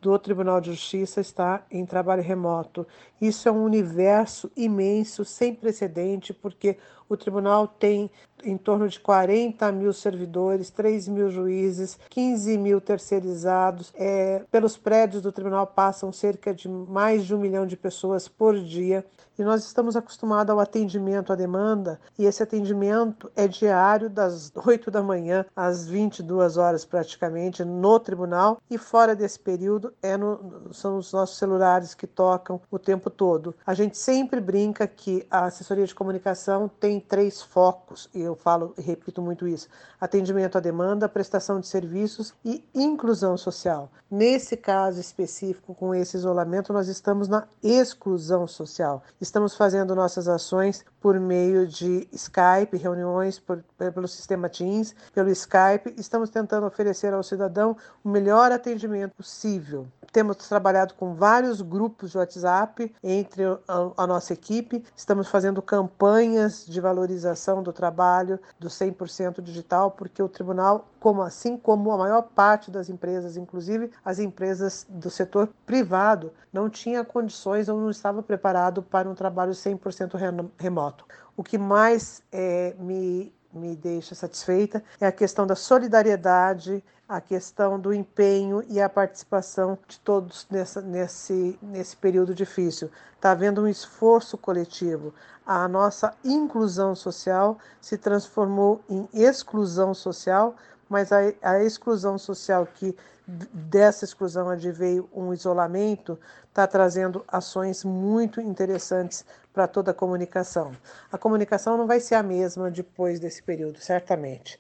do 0.05 0.19
Tribunal 0.19 0.62
de 0.62 0.69
Justiça 0.71 1.19
está 1.19 1.65
em 1.71 1.83
trabalho 1.83 2.21
remoto. 2.21 2.85
Isso 3.19 3.50
é 3.50 3.51
um 3.51 3.63
universo 3.63 4.51
imenso, 4.55 5.25
sem 5.25 5.51
precedente, 5.55 6.31
porque 6.31 6.77
o 7.09 7.17
tribunal 7.17 7.67
tem 7.67 8.09
em 8.43 8.57
torno 8.57 8.88
de 8.88 9.00
40 9.00 9.71
mil 9.71 9.91
servidores, 9.91 10.69
3 10.69 11.07
mil 11.07 11.29
juízes, 11.29 11.97
15 12.09 12.57
mil 12.57 12.79
terceirizados. 12.79 13.91
É, 13.95 14.43
pelos 14.51 14.77
prédios 14.77 15.21
do 15.21 15.31
tribunal 15.31 15.65
passam 15.65 16.12
cerca 16.12 16.53
de 16.53 16.69
mais 16.69 17.25
de 17.25 17.33
um 17.33 17.39
milhão 17.39 17.65
de 17.65 17.75
pessoas 17.75 18.27
por 18.27 18.57
dia. 18.59 19.05
E 19.38 19.43
nós 19.43 19.65
estamos 19.65 19.97
acostumados 19.97 20.50
ao 20.50 20.62
atendimento 20.62 21.33
à 21.33 21.35
demanda, 21.35 22.00
e 22.17 22.24
esse 22.24 22.41
atendimento 22.41 23.29
é 23.35 23.50
diário, 23.50 24.09
das 24.09 24.50
8 24.55 24.89
da 24.89 25.03
manhã 25.03 25.45
às 25.53 25.85
22 25.89 26.55
horas 26.55 26.85
praticamente, 26.85 27.62
no 27.65 28.00
tribunal, 28.00 28.62
e 28.69 28.77
fora 28.77 29.13
desse 29.13 29.38
período 29.38 29.93
é 30.01 30.15
no, 30.15 30.74
são 30.74 30.97
os 30.97 31.12
nossos 31.12 31.38
celulares 31.38 31.93
que 31.93 32.07
tocam 32.07 32.62
o 32.71 32.79
tempo 32.79 33.09
todo. 33.09 33.53
A 33.65 33.74
gente 33.74 33.97
sempre 33.97 34.39
brinca 34.39 34.88
que 34.88 35.27
a 35.29 35.45
assessoria 35.45 35.85
de 35.85 35.93
comunicação 35.93 36.69
tem 36.69 36.94
três 36.99 37.41
focos, 37.41 38.09
e 38.13 38.21
eu 38.21 38.35
falo 38.35 38.73
e 38.77 38.81
repito 38.81 39.21
muito 39.21 39.47
isso: 39.47 39.67
atendimento 39.99 40.57
à 40.57 40.61
demanda, 40.61 41.09
prestação 41.09 41.59
de 41.59 41.67
serviços 41.67 42.33
e 42.43 42.63
inclusão 42.73 43.37
social. 43.37 43.89
Nesse 44.09 44.55
caso 44.55 44.99
específico, 44.99 45.73
com 45.73 45.93
esse 45.93 46.15
isolamento, 46.15 46.71
nós 46.71 46.87
estamos 46.87 47.27
na 47.27 47.47
exclusão 47.63 48.47
social 48.47 49.03
Estamos 49.19 49.55
fazendo 49.55 49.95
nossas 49.95 50.27
ações 50.27 50.85
por 50.99 51.19
meio 51.19 51.67
de 51.67 52.07
Skype, 52.11 52.77
reuniões 52.77 53.39
por, 53.39 53.63
pelo 53.77 54.07
sistema 54.07 54.49
Teams, 54.49 54.95
pelo 55.13 55.29
Skype. 55.29 55.93
Estamos 55.97 56.29
tentando 56.29 56.67
oferecer 56.67 57.13
ao 57.13 57.23
cidadão 57.23 57.75
o 58.03 58.09
melhor 58.09 58.51
atendimento 58.51 59.15
possível. 59.15 59.87
Temos 60.11 60.37
trabalhado 60.37 60.93
com 60.93 61.13
vários 61.13 61.61
grupos 61.61 62.11
de 62.11 62.17
WhatsApp 62.17 62.93
entre 63.03 63.43
a, 63.45 63.59
a 63.97 64.07
nossa 64.07 64.33
equipe. 64.33 64.83
Estamos 64.95 65.27
fazendo 65.27 65.61
campanhas 65.61 66.65
de 66.65 66.79
valorização 66.86 67.63
do 67.63 67.74
trabalho 67.74 68.39
do 68.60 68.70
100% 68.70 69.42
digital, 69.42 69.92
porque 69.92 70.22
o 70.22 70.30
tribunal, 70.30 70.88
como 71.00 71.24
assim 71.24 71.58
como 71.58 71.92
a 71.92 71.98
maior 71.98 72.22
parte 72.22 72.70
das 72.70 72.89
empresas, 72.89 73.36
inclusive 73.36 73.89
as 74.04 74.20
empresas 74.20 74.86
do 74.88 75.10
setor 75.10 75.50
privado, 75.65 76.32
não 76.54 76.70
tinha 76.70 77.04
condições 77.04 77.68
ou 77.68 77.80
não 77.80 77.89
estava 77.89 78.22
preparado 78.22 78.84
para 78.84 79.10
um 79.10 79.15
trabalho 79.15 79.51
100% 79.51 80.51
remoto. 80.58 81.06
O 81.36 81.44
que 81.44 81.58
mais 81.58 82.22
é, 82.32 82.75
me 82.80 83.34
me 83.55 83.75
deixa 83.75 84.13
satisfeita 84.13 84.83
é 85.00 85.07
a 85.07 85.12
questão 85.12 85.47
da 85.47 85.55
solidariedade, 85.55 86.83
a 87.07 87.21
questão 87.21 87.79
do 87.79 87.93
empenho 87.93 88.63
e 88.67 88.81
a 88.81 88.89
participação 88.89 89.77
de 89.88 90.00
todos 90.00 90.45
nessa, 90.50 90.81
nesse, 90.81 91.57
nesse 91.62 91.95
período 91.95 92.33
difícil. 92.33 92.89
Está 93.15 93.31
havendo 93.31 93.62
um 93.62 93.67
esforço 93.67 94.38
coletivo. 94.38 95.13
A 95.45 95.67
nossa 95.67 96.13
inclusão 96.24 96.95
social 96.95 97.57
se 97.79 97.97
transformou 97.97 98.81
em 98.89 99.07
exclusão 99.13 99.93
social, 99.93 100.55
mas 100.89 101.12
a, 101.12 101.20
a 101.42 101.63
exclusão 101.63 102.18
social 102.18 102.68
que 102.74 102.96
dessa 103.27 104.06
exclusão 104.06 104.50
adveio 104.50 105.10
um 105.13 105.34
isolamento, 105.34 106.20
está 106.48 106.65
trazendo 106.68 107.24
ações 107.27 107.84
muito 107.84 108.39
interessantes 108.39 109.25
para 109.51 109.68
toda 109.68 109.92
a 109.92 109.94
comunicação. 109.94 110.72
A 111.12 111.18
comunicação 111.18 111.77
não 111.77 111.88
vai 111.88 112.00
ser 112.00 112.15
a 112.15 112.24
mesma 112.24 112.70
depois 112.70 113.20
desse 113.20 113.42
período, 113.42 113.80
certamente. 113.80 114.60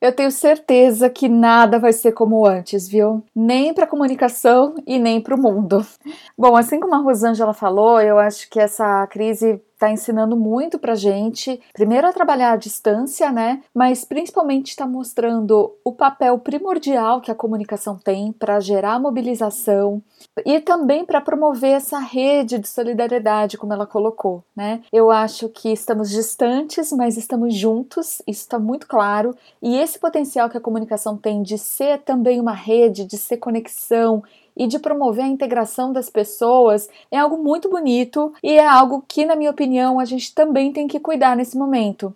Eu 0.00 0.12
tenho 0.12 0.32
certeza 0.32 1.08
que 1.08 1.28
nada 1.28 1.78
vai 1.78 1.92
ser 1.92 2.10
como 2.10 2.44
antes, 2.44 2.88
viu? 2.88 3.22
Nem 3.32 3.72
para 3.72 3.84
a 3.84 3.88
comunicação 3.88 4.74
e 4.84 4.98
nem 4.98 5.20
para 5.20 5.36
o 5.36 5.40
mundo. 5.40 5.86
Bom, 6.36 6.56
assim 6.56 6.80
como 6.80 6.96
a 6.96 6.98
Rosângela 6.98 7.54
falou, 7.54 8.00
eu 8.00 8.18
acho 8.18 8.50
que 8.50 8.58
essa 8.58 9.06
crise 9.06 9.62
está 9.82 9.90
ensinando 9.90 10.36
muito 10.36 10.78
para 10.78 10.94
gente, 10.94 11.60
primeiro 11.72 12.06
a 12.06 12.12
trabalhar 12.12 12.52
à 12.52 12.56
distância, 12.56 13.32
né? 13.32 13.62
Mas 13.74 14.04
principalmente 14.04 14.68
está 14.68 14.86
mostrando 14.86 15.74
o 15.84 15.92
papel 15.92 16.38
primordial 16.38 17.20
que 17.20 17.32
a 17.32 17.34
comunicação 17.34 17.98
tem 17.98 18.30
para 18.32 18.60
gerar 18.60 19.00
mobilização 19.00 20.00
e 20.46 20.60
também 20.60 21.04
para 21.04 21.20
promover 21.20 21.72
essa 21.72 21.98
rede 21.98 22.58
de 22.58 22.68
solidariedade, 22.68 23.58
como 23.58 23.72
ela 23.72 23.86
colocou, 23.86 24.44
né? 24.54 24.82
Eu 24.92 25.10
acho 25.10 25.48
que 25.48 25.72
estamos 25.72 26.10
distantes, 26.10 26.92
mas 26.92 27.16
estamos 27.16 27.52
juntos, 27.52 28.22
isso 28.24 28.42
está 28.42 28.60
muito 28.60 28.86
claro, 28.86 29.34
e 29.60 29.76
esse 29.76 29.98
potencial 29.98 30.48
que 30.48 30.56
a 30.56 30.60
comunicação 30.60 31.16
tem 31.16 31.42
de 31.42 31.58
ser 31.58 31.98
também 32.02 32.40
uma 32.40 32.54
rede, 32.54 33.04
de 33.04 33.18
ser 33.18 33.38
conexão 33.38 34.22
e 34.56 34.66
de 34.66 34.78
promover 34.78 35.24
a 35.24 35.28
integração 35.28 35.92
das 35.92 36.10
pessoas 36.10 36.88
é 37.10 37.18
algo 37.18 37.36
muito 37.42 37.68
bonito 37.68 38.32
e 38.42 38.52
é 38.52 38.66
algo 38.66 39.04
que, 39.06 39.24
na 39.24 39.36
minha 39.36 39.50
opinião, 39.50 39.98
a 39.98 40.04
gente 40.04 40.34
também 40.34 40.72
tem 40.72 40.86
que 40.86 41.00
cuidar 41.00 41.36
nesse 41.36 41.56
momento 41.56 42.14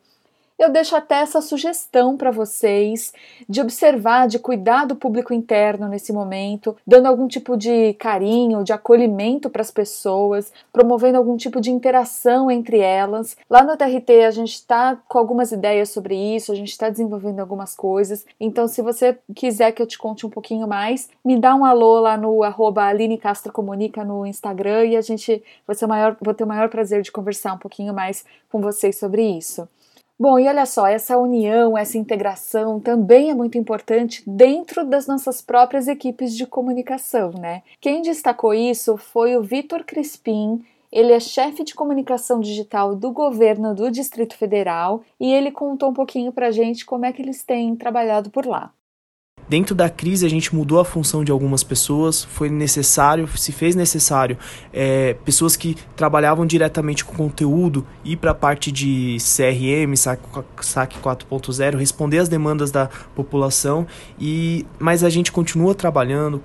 eu 0.58 0.70
deixo 0.70 0.96
até 0.96 1.16
essa 1.16 1.40
sugestão 1.40 2.16
para 2.16 2.30
vocês 2.30 3.12
de 3.48 3.60
observar, 3.60 4.26
de 4.26 4.38
cuidar 4.38 4.86
do 4.86 4.96
público 4.96 5.34
interno 5.34 5.86
nesse 5.86 6.12
momento, 6.12 6.76
dando 6.86 7.06
algum 7.06 7.28
tipo 7.28 7.56
de 7.56 7.92
carinho, 7.94 8.64
de 8.64 8.72
acolhimento 8.72 9.50
para 9.50 9.60
as 9.60 9.70
pessoas, 9.70 10.50
promovendo 10.72 11.18
algum 11.18 11.36
tipo 11.36 11.60
de 11.60 11.70
interação 11.70 12.50
entre 12.50 12.78
elas. 12.78 13.36
Lá 13.50 13.62
no 13.62 13.76
TRT 13.76 14.24
a 14.26 14.30
gente 14.30 14.54
está 14.54 14.96
com 15.06 15.18
algumas 15.18 15.52
ideias 15.52 15.90
sobre 15.90 16.16
isso, 16.16 16.52
a 16.52 16.54
gente 16.54 16.70
está 16.70 16.88
desenvolvendo 16.88 17.40
algumas 17.40 17.74
coisas. 17.74 18.24
Então, 18.40 18.66
se 18.66 18.80
você 18.80 19.18
quiser 19.34 19.72
que 19.72 19.82
eu 19.82 19.86
te 19.86 19.98
conte 19.98 20.24
um 20.24 20.30
pouquinho 20.30 20.66
mais, 20.66 21.10
me 21.24 21.38
dá 21.38 21.54
um 21.54 21.64
alô 21.64 22.00
lá 22.00 22.16
no 22.16 22.42
arroba 22.42 22.84
Aline 22.84 23.18
Castro 23.18 23.52
Comunica 23.52 24.04
no 24.04 24.26
Instagram 24.26 24.86
e 24.86 24.96
a 24.96 25.02
gente 25.02 25.42
vai 25.66 25.76
ser 25.76 25.84
o 25.84 25.88
maior, 25.88 26.16
vou 26.20 26.32
ter 26.32 26.44
o 26.44 26.46
maior 26.46 26.68
prazer 26.70 27.02
de 27.02 27.12
conversar 27.12 27.52
um 27.52 27.58
pouquinho 27.58 27.92
mais 27.92 28.24
com 28.50 28.60
vocês 28.60 28.98
sobre 28.98 29.22
isso. 29.22 29.68
Bom, 30.18 30.38
e 30.38 30.48
olha 30.48 30.64
só, 30.64 30.86
essa 30.86 31.18
união, 31.18 31.76
essa 31.76 31.98
integração 31.98 32.80
também 32.80 33.30
é 33.30 33.34
muito 33.34 33.58
importante 33.58 34.22
dentro 34.26 34.82
das 34.82 35.06
nossas 35.06 35.42
próprias 35.42 35.88
equipes 35.88 36.34
de 36.34 36.46
comunicação, 36.46 37.32
né? 37.32 37.62
Quem 37.82 38.00
destacou 38.00 38.54
isso 38.54 38.96
foi 38.96 39.36
o 39.36 39.42
Vitor 39.42 39.84
Crispim. 39.84 40.64
Ele 40.90 41.12
é 41.12 41.20
chefe 41.20 41.62
de 41.64 41.74
comunicação 41.74 42.40
digital 42.40 42.96
do 42.96 43.10
governo 43.12 43.74
do 43.74 43.90
Distrito 43.90 44.38
Federal 44.38 45.02
e 45.20 45.30
ele 45.30 45.50
contou 45.50 45.90
um 45.90 45.94
pouquinho 45.94 46.32
para 46.32 46.46
a 46.46 46.50
gente 46.50 46.86
como 46.86 47.04
é 47.04 47.12
que 47.12 47.20
eles 47.20 47.44
têm 47.44 47.76
trabalhado 47.76 48.30
por 48.30 48.46
lá. 48.46 48.72
Dentro 49.48 49.76
da 49.76 49.88
crise, 49.88 50.26
a 50.26 50.28
gente 50.28 50.52
mudou 50.52 50.80
a 50.80 50.84
função 50.84 51.22
de 51.22 51.30
algumas 51.30 51.62
pessoas, 51.62 52.24
foi 52.24 52.50
necessário, 52.50 53.28
se 53.36 53.52
fez 53.52 53.76
necessário, 53.76 54.36
é, 54.72 55.14
pessoas 55.24 55.54
que 55.54 55.76
trabalhavam 55.94 56.44
diretamente 56.44 57.04
com 57.04 57.14
conteúdo 57.14 57.86
ir 58.04 58.16
para 58.16 58.32
a 58.32 58.34
parte 58.34 58.72
de 58.72 59.18
CRM, 59.20 59.96
SAC 59.96 60.98
4.0, 61.00 61.76
responder 61.76 62.18
às 62.18 62.28
demandas 62.28 62.72
da 62.72 62.88
população, 63.14 63.86
e 64.18 64.66
mas 64.80 65.04
a 65.04 65.10
gente 65.10 65.30
continua 65.30 65.76
trabalhando, 65.76 66.42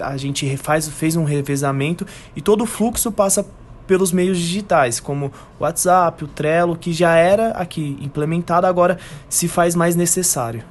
a 0.00 0.16
gente 0.16 0.56
faz, 0.56 0.88
fez 0.88 1.16
um 1.16 1.24
revezamento 1.24 2.06
e 2.36 2.40
todo 2.40 2.62
o 2.62 2.66
fluxo 2.66 3.10
passa 3.10 3.44
pelos 3.86 4.12
meios 4.12 4.38
digitais, 4.38 5.00
como 5.00 5.26
o 5.58 5.64
WhatsApp, 5.64 6.24
o 6.24 6.28
Trello, 6.28 6.76
que 6.76 6.92
já 6.92 7.16
era 7.16 7.50
aqui 7.50 7.98
implementado, 8.00 8.66
agora 8.66 8.98
se 9.28 9.48
faz 9.48 9.74
mais 9.74 9.96
necessário. 9.96 10.62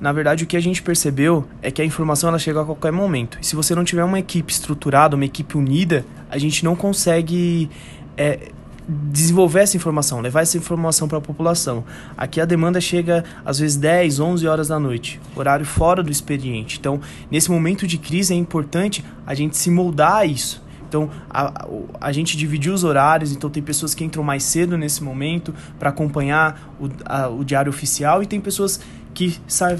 Na 0.00 0.12
verdade, 0.12 0.44
o 0.44 0.46
que 0.46 0.56
a 0.56 0.60
gente 0.60 0.82
percebeu 0.82 1.46
é 1.62 1.70
que 1.70 1.82
a 1.82 1.84
informação 1.84 2.28
ela 2.28 2.38
chega 2.38 2.60
a 2.60 2.64
qualquer 2.64 2.92
momento. 2.92 3.38
E 3.40 3.46
se 3.46 3.56
você 3.56 3.74
não 3.74 3.84
tiver 3.84 4.04
uma 4.04 4.18
equipe 4.18 4.52
estruturada, 4.52 5.16
uma 5.16 5.24
equipe 5.24 5.56
unida, 5.56 6.04
a 6.30 6.38
gente 6.38 6.64
não 6.64 6.76
consegue 6.76 7.68
é, 8.16 8.50
desenvolver 8.88 9.60
essa 9.60 9.76
informação, 9.76 10.20
levar 10.20 10.40
essa 10.40 10.56
informação 10.56 11.06
para 11.06 11.18
a 11.18 11.20
população. 11.20 11.84
Aqui 12.16 12.40
a 12.40 12.46
demanda 12.46 12.80
chega 12.80 13.22
às 13.44 13.58
vezes 13.58 13.76
10, 13.76 14.18
11 14.18 14.46
horas 14.46 14.68
da 14.68 14.80
noite, 14.80 15.20
horário 15.36 15.66
fora 15.66 16.02
do 16.02 16.10
expediente. 16.10 16.78
Então, 16.78 17.00
nesse 17.30 17.50
momento 17.50 17.86
de 17.86 17.98
crise 17.98 18.32
é 18.32 18.36
importante 18.36 19.04
a 19.26 19.34
gente 19.34 19.56
se 19.58 19.70
moldar 19.70 20.16
a 20.16 20.24
isso. 20.24 20.66
Então, 20.88 21.10
a, 21.28 21.66
a, 22.00 22.12
gente 22.12 22.34
dividiu 22.34 22.72
os 22.72 22.82
horários, 22.82 23.30
então 23.30 23.50
tem 23.50 23.62
pessoas 23.62 23.94
que 23.94 24.02
entram 24.02 24.22
mais 24.22 24.42
cedo 24.42 24.78
nesse 24.78 25.04
momento 25.04 25.54
para 25.78 25.90
acompanhar 25.90 26.74
o, 26.80 26.88
a, 27.04 27.28
o 27.28 27.44
diário 27.44 27.68
oficial 27.68 28.22
e 28.22 28.26
tem 28.26 28.40
pessoas 28.40 28.80
que 29.18 29.36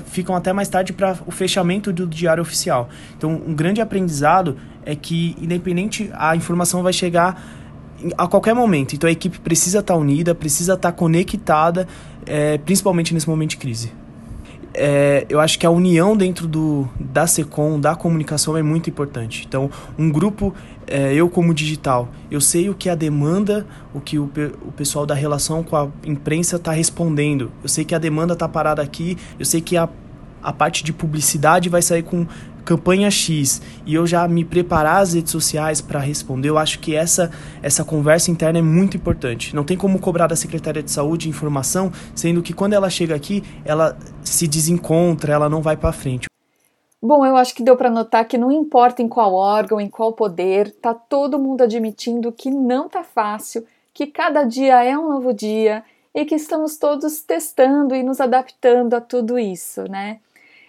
ficam 0.07 0.35
até 0.35 0.53
mais 0.53 0.69
tarde 0.69 0.93
para 0.93 1.17
o 1.25 1.31
fechamento 1.31 1.93
do 1.93 2.09
diário 2.09 2.43
oficial. 2.43 2.89
Então, 3.17 3.41
um 3.47 3.55
grande 3.55 3.81
aprendizado 3.81 4.57
é 4.85 4.97
que, 4.97 5.37
independente, 5.41 6.11
a 6.13 6.35
informação 6.35 6.83
vai 6.83 6.93
chegar 6.93 7.41
a 8.17 8.27
qualquer 8.27 8.53
momento. 8.53 8.97
Então, 8.97 9.07
a 9.07 9.13
equipe 9.13 9.39
precisa 9.39 9.79
estar 9.79 9.95
tá 9.95 10.01
unida, 10.01 10.35
precisa 10.35 10.73
estar 10.73 10.91
tá 10.91 10.97
conectada, 10.97 11.87
é, 12.27 12.59
principalmente 12.59 13.15
nesse 13.15 13.29
momento 13.29 13.51
de 13.51 13.59
crise. 13.59 13.93
É, 14.75 15.25
eu 15.29 15.39
acho 15.39 15.57
que 15.57 15.65
a 15.65 15.71
união 15.71 16.17
dentro 16.17 16.49
do, 16.49 16.89
da 16.99 17.25
SECOM, 17.29 17.79
da 17.79 17.95
comunicação, 17.95 18.57
é 18.57 18.63
muito 18.63 18.91
importante. 18.91 19.45
Então, 19.47 19.71
um 19.97 20.11
grupo 20.11 20.53
é, 20.89 21.15
eu 21.15 21.29
como 21.29 21.55
digital, 21.55 22.09
eu 22.31 22.41
sei 22.41 22.69
o 22.69 22.75
que 22.75 22.89
a 22.89 22.95
demanda, 22.95 23.67
o 23.95 24.01
que 24.01 24.19
o, 24.19 24.31
o 24.67 24.73
pessoal 24.73 25.07
da 25.07 25.15
relação 25.15 25.63
com 25.63 25.77
a 25.77 25.89
imprensa 26.05 26.57
está 26.57 26.73
respondendo. 26.73 27.51
Eu 27.63 27.69
sei 27.69 27.85
que 27.85 27.95
a 27.95 27.99
demanda 27.99 28.33
está 28.33 28.49
parada 28.49 28.83
aqui, 28.83 29.17
eu 29.39 29.45
sei 29.45 29.61
que 29.61 29.77
a, 29.77 29.89
a 30.43 30.53
parte 30.53 30.83
de 30.83 30.93
publicidade 30.93 31.69
vai 31.69 31.83
sair 31.83 32.03
com 32.03 32.27
campanha 32.65 33.11
X 33.11 33.63
e 33.87 33.95
eu 33.95 34.07
já 34.07 34.29
me 34.29 34.45
preparar 34.45 35.01
as 35.01 35.15
redes 35.15 35.33
sociais 35.33 35.81
para 35.81 35.99
responder, 36.01 36.51
eu 36.51 36.59
acho 36.59 36.79
que 36.81 36.95
essa, 36.95 37.31
essa 37.63 37.83
conversa 37.83 38.31
interna 38.31 38.59
é 38.59 38.63
muito 38.63 38.95
importante. 38.95 39.57
Não 39.57 39.65
tem 39.65 39.75
como 39.75 39.99
cobrar 39.99 40.27
da 40.27 40.37
Secretaria 40.37 40.83
de 40.83 40.91
Saúde 40.91 41.31
informação, 41.31 41.91
sendo 42.15 42.43
que 42.43 42.53
quando 42.53 42.75
ela 42.75 42.91
chega 42.91 43.15
aqui, 43.15 43.43
ela 43.65 43.97
se 44.23 44.47
desencontra, 44.47 45.33
ela 45.33 45.49
não 45.49 45.63
vai 45.63 45.79
para 45.79 45.93
frente. 45.93 46.29
Bom, 47.01 47.25
eu 47.25 47.37
acho 47.37 47.55
que 47.55 47.63
deu 47.63 47.77
para 47.77 47.91
notar 47.91 48.27
que 48.27 48.37
não 48.37 48.51
importa 48.51 49.03
em 49.03 49.09
qual 49.09 49.33
órgão, 49.33 49.81
em 49.81 49.89
qual 49.89 50.13
poder, 50.13 50.73
tá 50.81 50.93
todo 50.93 51.39
mundo 51.39 51.63
admitindo 51.63 52.33
que 52.33 52.51
não 52.51 52.89
tá 52.89 53.05
fácil, 53.05 53.65
que 53.95 54.07
cada 54.07 54.43
dia 54.43 54.83
é 54.83 54.99
um 54.99 55.09
novo 55.09 55.33
dia 55.33 55.85
e 56.13 56.25
que 56.25 56.35
estamos 56.35 56.77
todos 56.77 57.21
testando 57.23 57.95
e 57.95 58.03
nos 58.03 58.21
adaptando 58.21 58.95
a 58.95 59.01
tudo 59.01 59.39
isso, 59.39 59.85
né? 59.85 60.19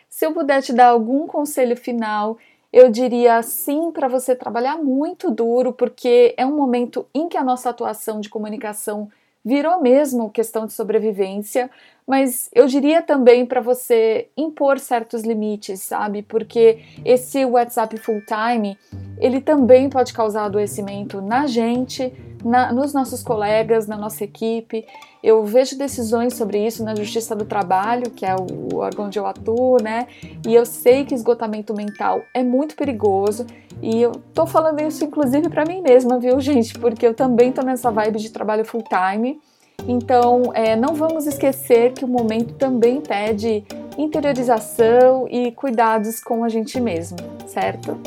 Se 0.07 0.23
eu 0.25 0.31
puder 0.31 0.61
te 0.61 0.71
dar 0.71 0.89
algum 0.89 1.25
conselho 1.25 1.75
final, 1.75 2.37
eu 2.71 2.91
diria 2.91 3.41
sim 3.41 3.91
para 3.91 4.07
você 4.07 4.35
trabalhar 4.35 4.77
muito 4.77 5.31
duro, 5.31 5.73
porque 5.73 6.35
é 6.37 6.45
um 6.45 6.55
momento 6.55 7.07
em 7.11 7.27
que 7.27 7.37
a 7.37 7.43
nossa 7.43 7.71
atuação 7.71 8.19
de 8.19 8.29
comunicação 8.29 9.09
virou 9.43 9.81
mesmo 9.81 10.29
questão 10.29 10.65
de 10.65 10.73
sobrevivência, 10.73 11.69
mas 12.05 12.49
eu 12.53 12.65
diria 12.65 13.01
também 13.01 13.45
para 13.45 13.61
você 13.61 14.27
impor 14.35 14.79
certos 14.79 15.23
limites, 15.23 15.81
sabe? 15.81 16.21
Porque 16.21 16.79
esse 17.05 17.45
WhatsApp 17.45 17.97
full 17.97 18.21
time, 18.25 18.77
ele 19.19 19.39
também 19.39 19.89
pode 19.89 20.11
causar 20.11 20.45
adoecimento 20.45 21.21
na 21.21 21.45
gente, 21.47 22.11
na, 22.43 22.71
nos 22.71 22.93
nossos 22.93 23.23
colegas, 23.23 23.87
na 23.87 23.97
nossa 23.97 24.23
equipe. 24.23 24.85
Eu 25.23 25.43
vejo 25.43 25.77
decisões 25.77 26.33
sobre 26.33 26.65
isso 26.65 26.83
na 26.83 26.95
Justiça 26.95 27.35
do 27.35 27.45
Trabalho, 27.45 28.09
que 28.11 28.25
é 28.25 28.35
o 28.35 28.77
órgão 28.77 29.05
onde 29.05 29.19
eu 29.19 29.25
atuo, 29.25 29.77
né? 29.81 30.07
E 30.47 30.53
eu 30.53 30.65
sei 30.65 31.05
que 31.05 31.13
esgotamento 31.13 31.73
mental 31.73 32.21
é 32.33 32.43
muito 32.43 32.75
perigoso. 32.75 33.45
E 33.81 34.01
eu 34.01 34.11
tô 34.33 34.45
falando 34.45 34.81
isso 34.81 35.03
inclusive 35.03 35.49
para 35.49 35.65
mim 35.65 35.81
mesma, 35.81 36.19
viu, 36.19 36.39
gente? 36.41 36.77
Porque 36.79 37.05
eu 37.05 37.13
também 37.13 37.51
tô 37.51 37.61
nessa 37.61 37.91
vibe 37.91 38.19
de 38.19 38.29
trabalho 38.29 38.65
full 38.65 38.83
time. 38.83 39.39
Então, 39.87 40.51
é, 40.53 40.75
não 40.75 40.93
vamos 40.93 41.25
esquecer 41.25 41.93
que 41.93 42.03
o 42.03 42.07
momento 42.07 42.53
também 42.55 42.99
pede 43.01 43.63
interiorização 43.97 45.27
e 45.29 45.51
cuidados 45.51 46.19
com 46.21 46.43
a 46.43 46.49
gente 46.49 46.79
mesmo, 46.79 47.17
certo? 47.47 47.97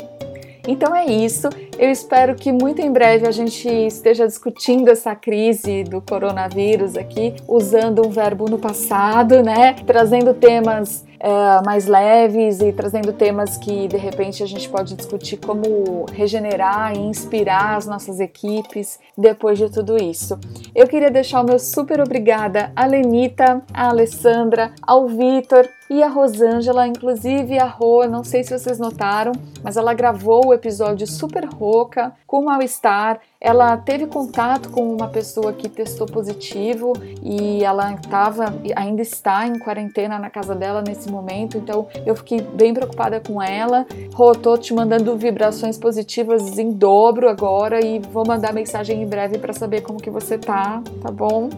Então 0.67 0.95
é 0.95 1.05
isso. 1.05 1.49
Eu 1.77 1.91
espero 1.91 2.35
que 2.35 2.51
muito 2.51 2.81
em 2.81 2.91
breve 2.91 3.27
a 3.27 3.31
gente 3.31 3.67
esteja 3.67 4.25
discutindo 4.25 4.89
essa 4.89 5.13
crise 5.15 5.83
do 5.83 6.01
coronavírus 6.01 6.95
aqui, 6.95 7.35
usando 7.47 8.05
um 8.05 8.09
verbo 8.09 8.49
no 8.49 8.57
passado, 8.57 9.43
né? 9.43 9.73
Trazendo 9.85 10.33
temas 10.33 11.05
é, 11.23 11.65
mais 11.65 11.87
leves 11.87 12.59
e 12.59 12.73
trazendo 12.73 13.13
temas 13.13 13.55
que 13.55 13.87
de 13.87 13.95
repente 13.95 14.43
a 14.43 14.45
gente 14.45 14.67
pode 14.67 14.93
discutir 14.93 15.37
como 15.37 16.05
regenerar 16.11 16.93
e 16.93 16.99
inspirar 16.99 17.77
as 17.77 17.87
nossas 17.87 18.19
equipes 18.19 18.99
depois 19.17 19.57
de 19.57 19.71
tudo 19.71 19.95
isso. 19.95 20.37
Eu 20.75 20.85
queria 20.85 21.09
deixar 21.09 21.39
o 21.39 21.45
meu 21.45 21.57
super 21.57 22.01
obrigada 22.01 22.73
à 22.75 22.85
Lenita, 22.85 23.63
à 23.73 23.87
Alessandra, 23.87 24.73
ao 24.81 25.07
Vitor 25.07 25.65
e 25.89 26.03
a 26.03 26.09
Rosângela, 26.09 26.87
inclusive 26.87 27.57
a 27.57 27.65
Rô, 27.65 28.05
não 28.05 28.23
sei 28.23 28.43
se 28.43 28.57
vocês 28.57 28.79
notaram, 28.79 29.31
mas 29.63 29.77
ela 29.77 29.93
gravou 29.93 30.47
o 30.47 30.53
episódio 30.53 31.07
super 31.07 31.45
rouca, 31.45 32.13
com 32.27 32.43
mal-estar. 32.43 33.19
Ela 33.43 33.75
teve 33.75 34.07
contato 34.07 34.69
com 34.69 34.95
uma 34.95 35.09
pessoa 35.09 35.51
que 35.51 35.67
testou 35.67 36.07
positivo 36.07 36.93
e 37.21 37.61
ela 37.61 37.93
estava, 37.93 38.45
ainda 38.73 39.01
está 39.01 39.45
em 39.45 39.59
quarentena 39.59 40.17
na 40.17 40.29
casa 40.29 40.55
dela 40.55 40.81
nesse 40.81 41.11
momento, 41.11 41.57
então 41.57 41.85
eu 42.05 42.15
fiquei 42.15 42.39
bem 42.39 42.73
preocupada 42.73 43.19
com 43.19 43.41
ela. 43.41 43.85
Rô, 44.13 44.31
tô 44.31 44.57
te 44.57 44.73
mandando 44.73 45.17
vibrações 45.17 45.77
positivas 45.77 46.57
em 46.57 46.71
dobro 46.71 47.27
agora 47.27 47.85
e 47.85 47.99
vou 47.99 48.25
mandar 48.25 48.53
mensagem 48.53 49.03
em 49.03 49.05
breve 49.05 49.37
para 49.37 49.51
saber 49.51 49.81
como 49.81 49.99
que 49.99 50.09
você 50.09 50.37
tá, 50.37 50.81
tá 51.01 51.11
bom? 51.11 51.49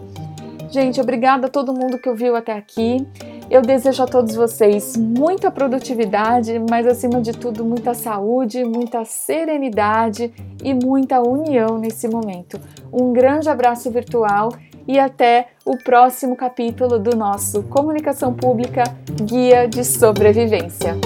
Gente, 0.68 1.00
obrigada 1.00 1.46
a 1.46 1.50
todo 1.50 1.72
mundo 1.72 1.98
que 1.98 2.08
ouviu 2.08 2.34
até 2.34 2.52
aqui. 2.52 3.06
Eu 3.48 3.62
desejo 3.62 4.02
a 4.02 4.06
todos 4.06 4.34
vocês 4.34 4.96
muita 4.96 5.50
produtividade, 5.50 6.60
mas 6.68 6.86
acima 6.86 7.20
de 7.20 7.32
tudo, 7.32 7.64
muita 7.64 7.94
saúde, 7.94 8.64
muita 8.64 9.04
serenidade 9.04 10.32
e 10.62 10.74
muita 10.74 11.20
união 11.20 11.78
nesse 11.78 12.08
momento. 12.08 12.60
Um 12.92 13.12
grande 13.12 13.48
abraço 13.48 13.90
virtual 13.90 14.48
e 14.86 14.98
até 14.98 15.48
o 15.64 15.76
próximo 15.76 16.36
capítulo 16.36 16.98
do 16.98 17.16
nosso 17.16 17.62
Comunicação 17.64 18.34
Pública 18.34 18.82
Guia 19.22 19.68
de 19.68 19.84
Sobrevivência. 19.84 20.96